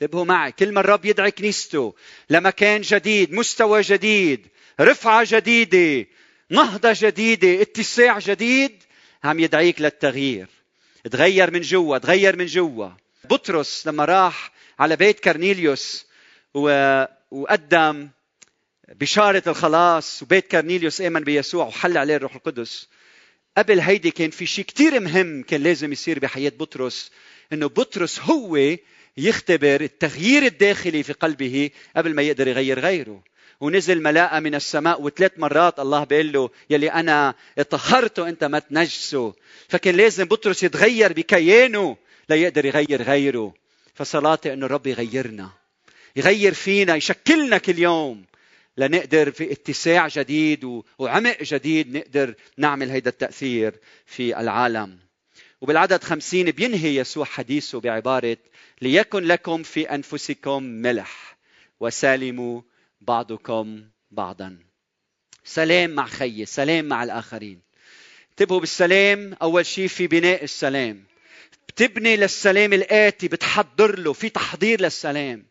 انتبهوا 0.03 0.25
معي 0.25 0.53
كل 0.53 0.79
الرب 0.79 1.05
يدعي 1.05 1.31
كنيسته 1.31 1.95
لمكان 2.31 2.81
جديد 2.81 3.33
مستوى 3.33 3.81
جديد 3.81 4.49
رفعة 4.81 5.27
جديدة 5.29 6.07
نهضة 6.51 6.93
جديدة 6.97 7.63
اتساع 7.63 8.19
جديد 8.19 8.83
عم 9.25 9.41
يدعيك 9.41 9.81
للتغيير. 9.81 10.49
تغير 11.11 11.51
من 11.51 11.61
جوا 11.61 11.99
تغير 11.99 12.37
من 12.37 12.47
جوا. 12.47 12.89
بطرس 13.31 13.87
لما 13.87 14.05
راح 14.05 14.53
على 14.79 14.97
بيت 14.97 15.21
كرنيليوس 15.21 16.07
و... 16.55 17.05
وقدم 17.31 18.09
بشارة 18.89 19.43
الخلاص 19.47 20.23
وبيت 20.23 20.47
كرنيليوس 20.51 21.01
آمن 21.01 21.21
بيسوع 21.21 21.67
وحل 21.67 21.99
عليه 21.99 22.17
الروح 22.17 22.35
القدس 22.35 22.89
قبل 23.61 23.81
هيدي 23.81 24.11
كان 24.11 24.31
في 24.31 24.47
شيء 24.47 24.65
كتير 24.65 25.01
مهم 25.01 25.43
كان 25.43 25.63
لازم 25.63 25.93
يصير 25.93 26.19
بحياة 26.19 26.53
بطرس 26.59 27.11
إنه 27.53 27.67
بطرس 27.67 28.21
هو 28.21 28.77
يختبر 29.17 29.81
التغيير 29.81 30.43
الداخلي 30.43 31.03
في 31.03 31.13
قلبه 31.13 31.71
قبل 31.97 32.15
ما 32.15 32.23
يقدر 32.23 32.49
يغير 32.49 32.81
غيره. 32.81 33.23
ونزل 33.61 34.03
ملاءة 34.03 34.41
من 34.41 34.55
السماء 34.55 35.03
وثلاث 35.03 35.33
مرات 35.37 35.81
الله 35.81 36.05
بيقول 36.05 36.33
له 36.33 36.51
يلي 36.71 36.89
أنا 36.89 37.35
طهرته 37.71 38.29
أنت 38.29 38.45
ما 38.45 38.59
تنجسه. 38.59 39.35
فكان 39.69 39.95
لازم 39.95 40.25
بطرس 40.25 40.63
يتغير 40.63 41.13
بكيانه 41.13 41.97
ليقدر 42.29 42.65
يغير 42.65 43.03
غيره. 43.03 43.55
فصلاتي 43.95 44.53
أنه 44.53 44.67
الرب 44.67 44.87
يغيرنا 44.87 45.51
يغير 46.17 46.55
فينا 46.55 46.97
يشكلنا 46.97 47.59
كل 47.59 47.79
يوم. 47.79 48.25
لنقدر 48.77 49.31
في 49.31 49.53
اتساع 49.53 50.09
جديد 50.09 50.83
وعمق 50.99 51.43
جديد 51.43 51.97
نقدر 51.97 52.35
نعمل 52.59 52.91
هيدا 52.91 53.11
التأثير 53.11 53.75
في 54.07 54.41
العالم. 54.41 54.99
وبالعدد 55.61 56.05
خمسين 56.05 56.51
بينهي 56.51 56.97
يسوع 56.97 57.25
حديثه 57.25 57.81
بعبارة 57.81 58.37
ليكن 58.83 59.23
لكم 59.25 59.63
في 59.63 59.95
أنفسكم 59.95 60.63
ملح 60.63 61.37
وسالموا 61.81 62.63
بعضكم 63.01 63.85
بعضا. 64.11 64.59
سلام 65.45 65.91
مع 65.91 66.07
خيي 66.07 66.47
سلام 66.47 66.85
مع 66.85 67.05
الآخرين. 67.05 67.61
انتبهوا 68.31 68.61
بالسلام 68.61 69.35
أول 69.43 69.67
شيء 69.67 69.89
في 69.89 70.07
بناء 70.07 70.45
السلام. 70.45 71.05
بتبني 71.69 72.17
للسلام 72.17 72.73
الآتي 72.73 73.29
بتحضر 73.29 73.99
له 73.99 74.13
في 74.13 74.29
تحضير 74.29 74.81
للسلام. 74.81 75.47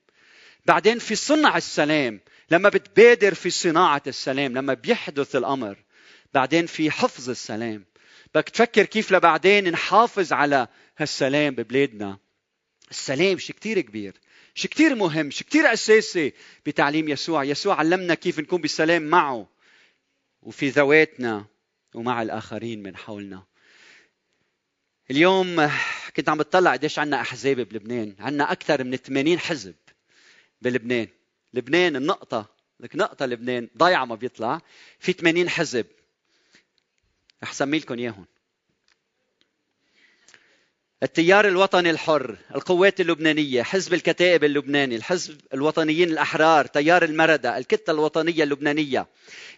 بعدين 0.65 0.99
في 0.99 1.15
صنع 1.15 1.58
السلام. 1.58 2.19
لما 2.52 2.70
بتبادر 2.70 3.34
في 3.34 3.50
صناعة 3.50 4.04
السلام 4.08 4.54
لما 4.58 4.74
بيحدث 4.74 5.36
الأمر 5.36 5.78
بعدين 6.34 6.66
في 6.66 6.92
حفظ 6.92 7.30
السلام. 7.30 7.86
بدك 8.36 8.50
تفكر 8.50 8.86
كيف 8.86 9.12
لبعدين 9.12 9.70
نحافظ 9.70 10.34
على 10.34 10.68
هالسلام 10.98 11.56
ببلادنا. 11.56 12.20
السلام 12.92 13.38
شيء 13.38 13.56
كتير 13.56 13.82
كبير 13.82 14.14
شيء 14.56 14.72
كتير 14.72 14.96
مهم 14.96 15.32
شيء 15.32 15.48
كتير 15.48 15.74
أساسي 15.74 16.34
بتعليم 16.66 17.10
يسوع. 17.10 17.44
يسوع 17.44 17.76
علمنا 17.76 18.14
كيف 18.14 18.40
نكون 18.40 18.62
بسلام 18.62 19.02
معه 19.02 19.50
وفي 20.42 20.70
ذواتنا 20.70 21.46
ومع 21.94 22.22
الآخرين 22.22 22.84
من 22.84 22.98
حولنا. 22.98 23.44
اليوم 25.12 25.72
كنت 26.16 26.30
عم 26.30 26.38
بتطلع 26.38 26.72
قديش 26.74 27.00
عنا 27.00 27.22
أحزاب 27.22 27.56
بلبنان 27.56 28.16
عنا 28.20 28.52
أكثر 28.52 28.84
من 28.84 28.98
80 28.98 29.40
حزب 29.40 29.76
بلبنان. 30.62 31.08
لبنان 31.54 31.96
النقطة 31.96 32.60
لك 32.80 32.96
نقطة 32.96 33.26
لبنان 33.26 33.70
ضايعة 33.78 34.06
ما 34.06 34.16
بيطلع. 34.16 34.62
في 35.00 35.14
80 35.14 35.50
حزب. 35.50 35.86
رح 37.44 37.54
سمي 37.54 37.80
لكم 37.80 38.00
إياهم. 38.00 38.26
التيار 41.04 41.48
الوطني 41.48 41.90
الحر 41.90 42.36
القوات 42.56 43.02
اللبنانية 43.02 43.64
حزب 43.64 43.94
الكتائب 43.94 44.44
اللبناني 44.44 44.96
الحزب 44.96 45.38
الوطنيين 45.54 46.10
الأحرار 46.10 46.66
تيار 46.66 47.04
المردة 47.04 47.58
الكتلة 47.58 47.96
الوطنية 47.96 48.44
اللبنانية 48.44 49.08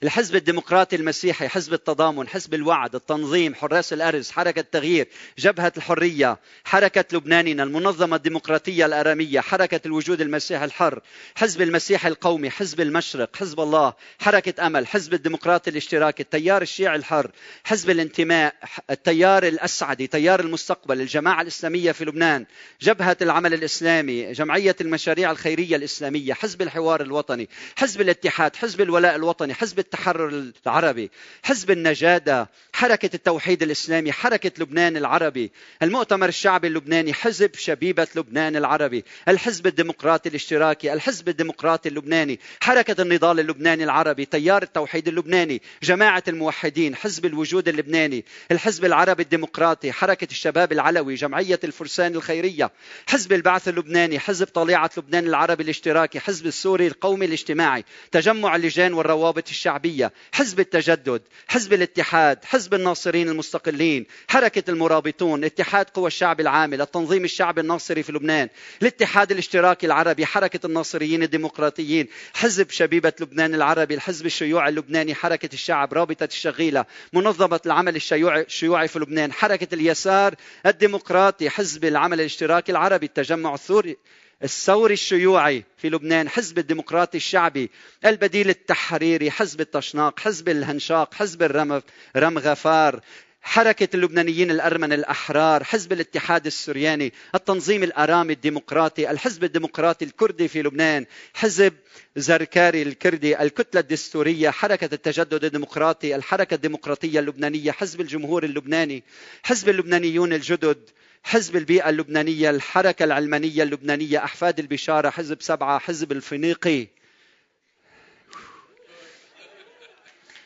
الحزب 0.04 0.36
الديمقراطي 0.36 0.96
المسيحي 0.96 1.48
حزب 1.48 1.74
التضامن 1.74 2.28
حزب 2.28 2.54
الوعد 2.54 2.96
التنظيم 2.96 3.56
حراس 3.56 3.94
الأرز 3.94 4.32
حركة 4.32 4.60
التغيير 4.60 5.08
جبهة 5.38 5.74
الحرية 5.78 6.40
حركة 6.64 7.06
لبناننا 7.18 7.64
المنظمة 7.64 8.16
الديمقراطية 8.16 8.86
الأرامية 8.86 9.40
حركة 9.40 9.82
الوجود 9.86 10.22
المسيحي 10.22 10.66
الحر 10.66 11.02
حزب 11.36 11.62
المسيحي 11.62 12.08
القومي 12.08 12.50
حزب 12.50 12.82
المشرق 12.82 13.36
حزب 13.36 13.60
الله 13.60 13.94
حركة 14.20 14.68
أمل 14.68 14.88
حزب 14.88 15.14
الديمقراطي 15.14 15.70
الاشتراكي 15.70 16.24
التيار 16.24 16.62
الشيعي 16.62 16.96
الحر 16.96 17.32
حزب 17.64 17.90
الانتماء 17.90 18.56
التيار 18.90 19.48
الأسعدي 19.48 20.08
تيار 20.08 20.40
المستقبل 20.40 21.02
الجماعة 21.02 21.31
الإسلامية 21.40 21.92
في 21.92 22.06
لبنان 22.06 22.46
جبهة 22.82 23.18
العمل 23.22 23.54
الإسلامي 23.54 24.32
جمعية 24.32 24.76
المشاريع 24.82 25.32
الخيرية 25.32 25.76
الإسلامية 25.76 26.34
حزب 26.34 26.62
الحوار 26.62 27.02
الوطني 27.02 27.50
حزب 27.76 28.02
الاتحاد 28.02 28.56
حزب 28.56 28.82
الولاء 28.82 29.16
الوطني 29.16 29.54
حزب 29.54 29.80
التحرر 29.80 30.52
العربي 30.66 31.12
حزب 31.44 31.72
النجادة 31.72 32.50
حركة 32.74 33.10
التوحيد 33.14 33.64
الإسلامي 33.64 34.12
حركة 34.12 34.52
لبنان 34.60 34.98
العربي 34.98 35.52
المؤتمر 35.84 36.28
الشعبي 36.28 36.68
اللبناني 36.68 37.14
حزب 37.14 37.56
شبيبة 37.56 38.08
لبنان 38.16 38.56
العربي 38.56 39.04
الحزب 39.28 39.68
الديمقراطي 39.68 40.30
الاشتراكي 40.30 40.94
الحزب 40.94 41.30
الديمقراطي 41.30 41.90
اللبناني 41.90 42.40
حركة 42.62 43.02
النضال 43.02 43.40
اللبناني 43.40 43.84
العربي 43.84 44.26
تيار 44.26 44.64
التوحيد 44.64 45.08
اللبناني 45.08 45.62
جماعة 45.84 46.24
الموحدين 46.28 46.96
حزب 46.96 47.26
الوجود 47.26 47.68
اللبناني 47.68 48.26
الحزب 48.52 48.86
العربي 48.86 49.24
الديمقراطي 49.24 49.92
حركة 49.92 50.28
الشباب 50.32 50.72
العلوي 50.72 51.16
جمعية 51.22 51.60
الفرسان 51.64 52.16
الخيرية 52.16 52.72
حزب 53.08 53.34
البعث 53.34 53.68
اللبناني 53.68 54.20
حزب 54.20 54.48
طليعة 54.48 54.90
لبنان 54.98 55.28
العربي 55.28 55.64
الاشتراكي 55.64 56.20
حزب 56.20 56.46
السوري 56.48 56.88
القومي 56.88 57.26
الاجتماعي 57.26 57.86
تجمع 58.12 58.56
اللجان 58.56 58.94
والروابط 58.94 59.50
الشعبية 59.50 60.12
حزب 60.32 60.60
التجدد 60.60 61.22
حزب 61.48 61.74
الاتحاد 61.74 62.46
حزب 62.46 62.74
الناصرين 62.74 63.30
المستقلين 63.30 64.06
حركة 64.28 64.72
المرابطون 64.72 65.44
اتحاد 65.44 65.86
قوى 65.86 66.08
الشعب 66.08 66.40
العامل 66.40 66.82
التنظيم 66.82 67.24
الشعبي 67.26 67.62
الناصري 67.62 68.04
في 68.04 68.12
لبنان 68.12 68.50
الاتحاد 68.82 69.32
الاشتراكي 69.32 69.86
العربي 69.86 70.26
حركة 70.26 70.66
الناصريين 70.66 71.24
الديمقراطيين 71.24 72.08
حزب 72.34 72.70
شبيبة 72.70 73.14
لبنان 73.22 73.56
العربي 73.56 73.94
الحزب 73.94 74.26
الشيوعي 74.26 74.70
اللبناني 74.70 75.16
حركة 75.16 75.50
الشعب 75.54 75.94
رابطة 75.94 76.24
الشغيلة 76.32 76.86
منظمة 77.14 77.60
العمل 77.66 77.96
الشيوعي 77.96 78.88
في 78.88 79.00
لبنان 79.00 79.34
حركة 79.34 79.68
اليسار 79.76 80.36
الديمقراطي 80.66 81.11
حزب 81.48 81.86
العمل 81.86 82.20
الاشتراكي 82.20 82.72
العربي 82.72 83.06
التجمع 83.06 83.54
الثوري 83.54 83.98
الثوري 84.44 84.94
الشيوعي 84.94 85.64
في 85.78 85.90
لبنان 85.90 86.30
حزب 86.30 86.60
الديمقراطي 86.60 87.18
الشعبي 87.18 87.72
البديل 88.06 88.50
التحريري 88.50 89.32
حزب 89.32 89.62
التشناق 89.62 90.20
حزب 90.20 90.50
الهنشاق 90.50 91.14
حزب 91.14 91.44
الرم 91.44 91.82
رم 92.18 92.38
غفار 92.38 93.02
حركة 93.42 93.88
اللبنانيين 93.94 94.52
الأرمن 94.52 94.94
الأحرار 94.94 95.64
حزب 95.64 95.94
الاتحاد 95.94 96.46
السرياني 96.46 97.14
التنظيم 97.36 97.84
الأرامي 97.84 98.34
الديمقراطي 98.34 99.12
الحزب 99.12 99.44
الديمقراطي 99.44 100.06
الكردي 100.06 100.48
في 100.48 100.62
لبنان 100.62 101.06
حزب 101.34 101.74
زركاري 102.16 102.82
الكردي 102.82 103.42
الكتلة 103.42 103.82
الدستورية 103.82 104.50
حركة 104.50 104.90
التجدد 104.94 105.44
الديمقراطي 105.44 106.16
الحركة 106.16 106.54
الديمقراطية 106.56 107.20
اللبنانية 107.20 107.72
حزب 107.72 108.02
الجمهور 108.02 108.44
اللبناني 108.44 109.04
حزب 109.44 109.70
اللبنانيون 109.70 110.34
الجدد. 110.34 110.90
حزب 111.24 111.56
البيئة 111.56 111.90
اللبنانية 111.90 112.50
الحركة 112.50 113.04
العلمانية 113.04 113.64
اللبنانية 113.64 114.24
أحفاد 114.24 114.60
البشارة 114.60 115.10
حزب 115.10 115.42
سبعة 115.42 115.80
حزب 115.80 116.12
الفينيقي 116.12 116.88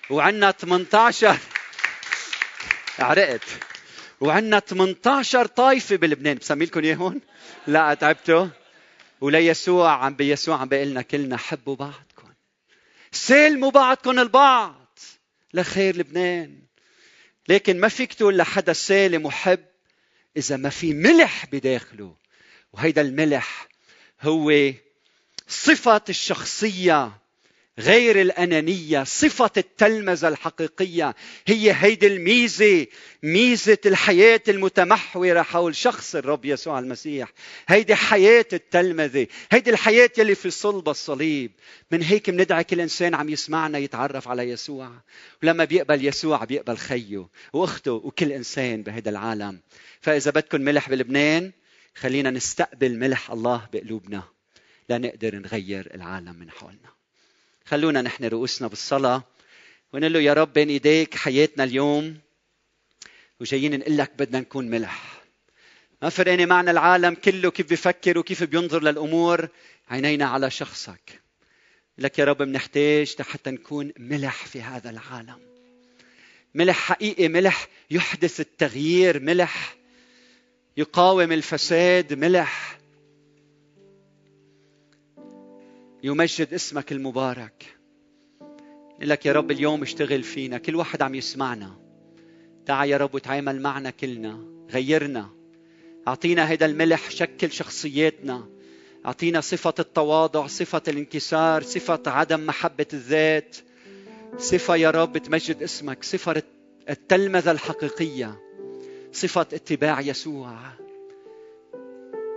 وعندنا 0.10 0.52
18 0.52 1.38
عرقت. 3.00 3.42
وعندنا 4.22 4.60
18 4.60 5.46
طائفة 5.46 5.96
بلبنان. 5.96 6.38
بسمي 6.38 6.66
لكم 6.66 6.84
اياهم؟ 6.84 7.22
لا 7.68 7.94
تعبتوا؟ 7.94 8.48
وليسوع 9.22 9.92
عم 10.06 10.16
بيسوع 10.16 10.62
عم 10.62 10.68
بيقول 10.68 10.88
لنا 10.88 11.02
كلنا 11.02 11.38
حبوا 11.38 11.76
بعضكم 11.76 12.34
سلموا 13.12 13.72
بعضكم 13.72 14.20
البعض 14.20 15.00
لخير 15.54 15.98
لبنان. 15.98 16.62
لكن 17.48 17.80
ما 17.80 17.88
فيك 17.88 18.14
تقول 18.14 18.38
لحدا 18.38 18.74
سالم 18.74 19.26
وحب. 19.26 19.66
إذا 20.38 20.58
ما 20.58 20.70
في 20.70 20.94
ملح 20.94 21.46
بداخله. 21.46 22.16
وهيدا 22.74 23.02
الملح 23.02 23.68
هو 24.22 24.72
صفة 25.48 26.02
الشخصية 26.10 27.22
غير 27.80 28.22
الأنانية 28.22 29.04
صفة 29.04 29.52
التلمذة 29.58 30.28
الحقيقية 30.28 31.16
هي 31.48 31.74
هيدي 31.74 32.08
الميزة 32.08 32.88
ميزة 33.24 33.78
الحياة 33.86 34.42
المتمحورة 34.48 35.42
حول 35.42 35.76
شخص 35.76 36.16
الرب 36.16 36.46
يسوع 36.46 36.80
المسيح. 36.80 37.32
هيدي 37.68 37.96
حياة 37.96 38.46
التلمذة 38.54 39.28
هيدي 39.52 39.70
الحياة 39.70 40.10
يلي 40.18 40.36
في 40.36 40.50
صلب 40.50 40.90
الصليب. 40.90 41.52
من 41.92 42.04
هيك 42.04 42.30
بندعي 42.30 42.64
كل 42.64 42.82
إنسان 42.82 43.16
عم 43.16 43.30
يسمعنا 43.30 43.78
يتعرف 43.78 44.28
على 44.28 44.44
يسوع. 44.50 44.92
ولما 45.44 45.66
بيقبل 45.66 46.06
يسوع 46.06 46.44
بيقبل 46.44 46.78
خيه 46.78 47.28
وأخته 47.54 47.92
وكل 47.92 48.32
إنسان 48.32 48.84
بهذا 48.84 49.10
العالم. 49.10 49.60
فإذا 50.02 50.32
بدكم 50.32 50.62
ملح 50.62 50.90
بلبنان 50.90 51.52
خلينا 51.96 52.32
نستقبل 52.32 53.00
ملح 53.00 53.32
الله 53.32 53.68
بقلوبنا 53.74 54.24
لنقدر 54.90 55.36
نغير 55.36 55.92
العالم 55.96 56.36
من 56.36 56.52
حولنا. 56.52 56.95
خلونا 57.66 58.02
نحن 58.02 58.26
رؤوسنا 58.26 58.68
بالصلاة. 58.68 59.24
ونقول 59.94 60.14
له 60.14 60.20
يا 60.20 60.34
رب 60.34 60.54
بين 60.54 60.70
إيديك 60.70 61.16
حياتنا 61.16 61.64
اليوم 61.64 62.18
وجايين 63.40 63.80
نقول 63.80 63.98
لك 63.98 64.12
بدنا 64.18 64.40
نكون 64.40 64.70
ملح. 64.70 65.24
ما 66.02 66.10
فرقانة 66.10 66.46
معنا 66.46 66.72
العالم 66.72 67.14
كله 67.14 67.52
كيف 67.52 67.70
بيفكر 67.70 68.18
وكيف 68.18 68.44
بينظر 68.44 68.84
للأمور. 68.84 69.48
عينينا 69.90 70.26
على 70.26 70.52
شخصك. 70.52 71.22
لك 71.98 72.20
يا 72.20 72.26
رب 72.26 72.38
بنحتاج 72.38 73.22
حتى 73.22 73.52
نكون 73.52 73.92
ملح 73.98 74.46
في 74.46 74.62
هذا 74.62 74.90
العالم. 74.90 75.40
ملح 76.56 76.76
حقيقي 76.76 77.28
ملح 77.28 77.68
يحدث 77.92 78.40
التغيير 78.40 79.20
ملح 79.20 79.76
يقاوم 80.78 81.32
الفساد 81.32 82.14
ملح 82.14 82.65
يمجد 86.06 86.54
اسمك 86.54 86.92
المبارك. 86.92 87.78
لك 89.02 89.26
يا 89.26 89.34
رب 89.34 89.52
اليوم 89.52 89.82
اشتغل 89.82 90.24
فينا 90.24 90.58
كل 90.58 90.76
واحد 90.76 91.02
عم 91.02 91.16
يسمعنا. 91.16 91.78
تعا 92.66 92.86
يا 92.86 92.98
رب 92.98 93.16
وتعامل 93.16 93.62
معنا 93.62 93.90
كلنا 93.90 94.40
غيرنا. 94.72 95.30
أعطينا 96.08 96.44
هذا 96.44 96.66
الملح 96.66 97.10
شكل 97.12 97.52
شخصياتنا. 97.52 98.50
أعطينا 99.06 99.42
صفة 99.42 99.74
التواضع 99.80 100.48
صفة 100.48 100.82
الانكسار 100.88 101.64
صفة 101.64 102.02
عدم 102.08 102.46
محبة 102.46 102.88
الذات. 102.94 103.58
صفة 104.38 104.76
يا 104.76 104.92
رب 104.92 105.18
تمجد 105.18 105.64
اسمك 105.64 106.04
صفة 106.04 106.44
التلمذة 106.90 107.52
الحقيقية 107.52 108.42
صفة 109.12 109.42
اتباع 109.42 110.02
يسوع. 110.02 110.58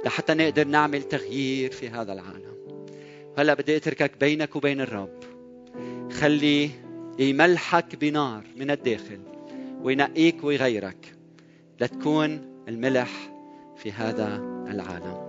لحتى 0.04 0.34
نقدر 0.34 0.64
نعمل 0.64 1.02
تغيير 1.02 1.72
في 1.72 1.88
هذا 1.88 2.12
العالم. 2.12 2.47
هلا 3.38 3.54
بدي 3.54 3.76
اتركك 3.76 4.12
بينك 4.20 4.56
وبين 4.56 4.80
الرب. 4.80 5.20
خلي 6.12 6.70
يملحك 7.18 7.96
بنار 7.96 8.44
من 8.56 8.70
الداخل 8.70 9.20
وينقيك 9.82 10.44
ويغيرك 10.44 11.14
لتكون 11.80 12.62
الملح 12.68 13.10
في 13.76 13.92
هذا 13.92 14.36
العالم. 14.70 15.27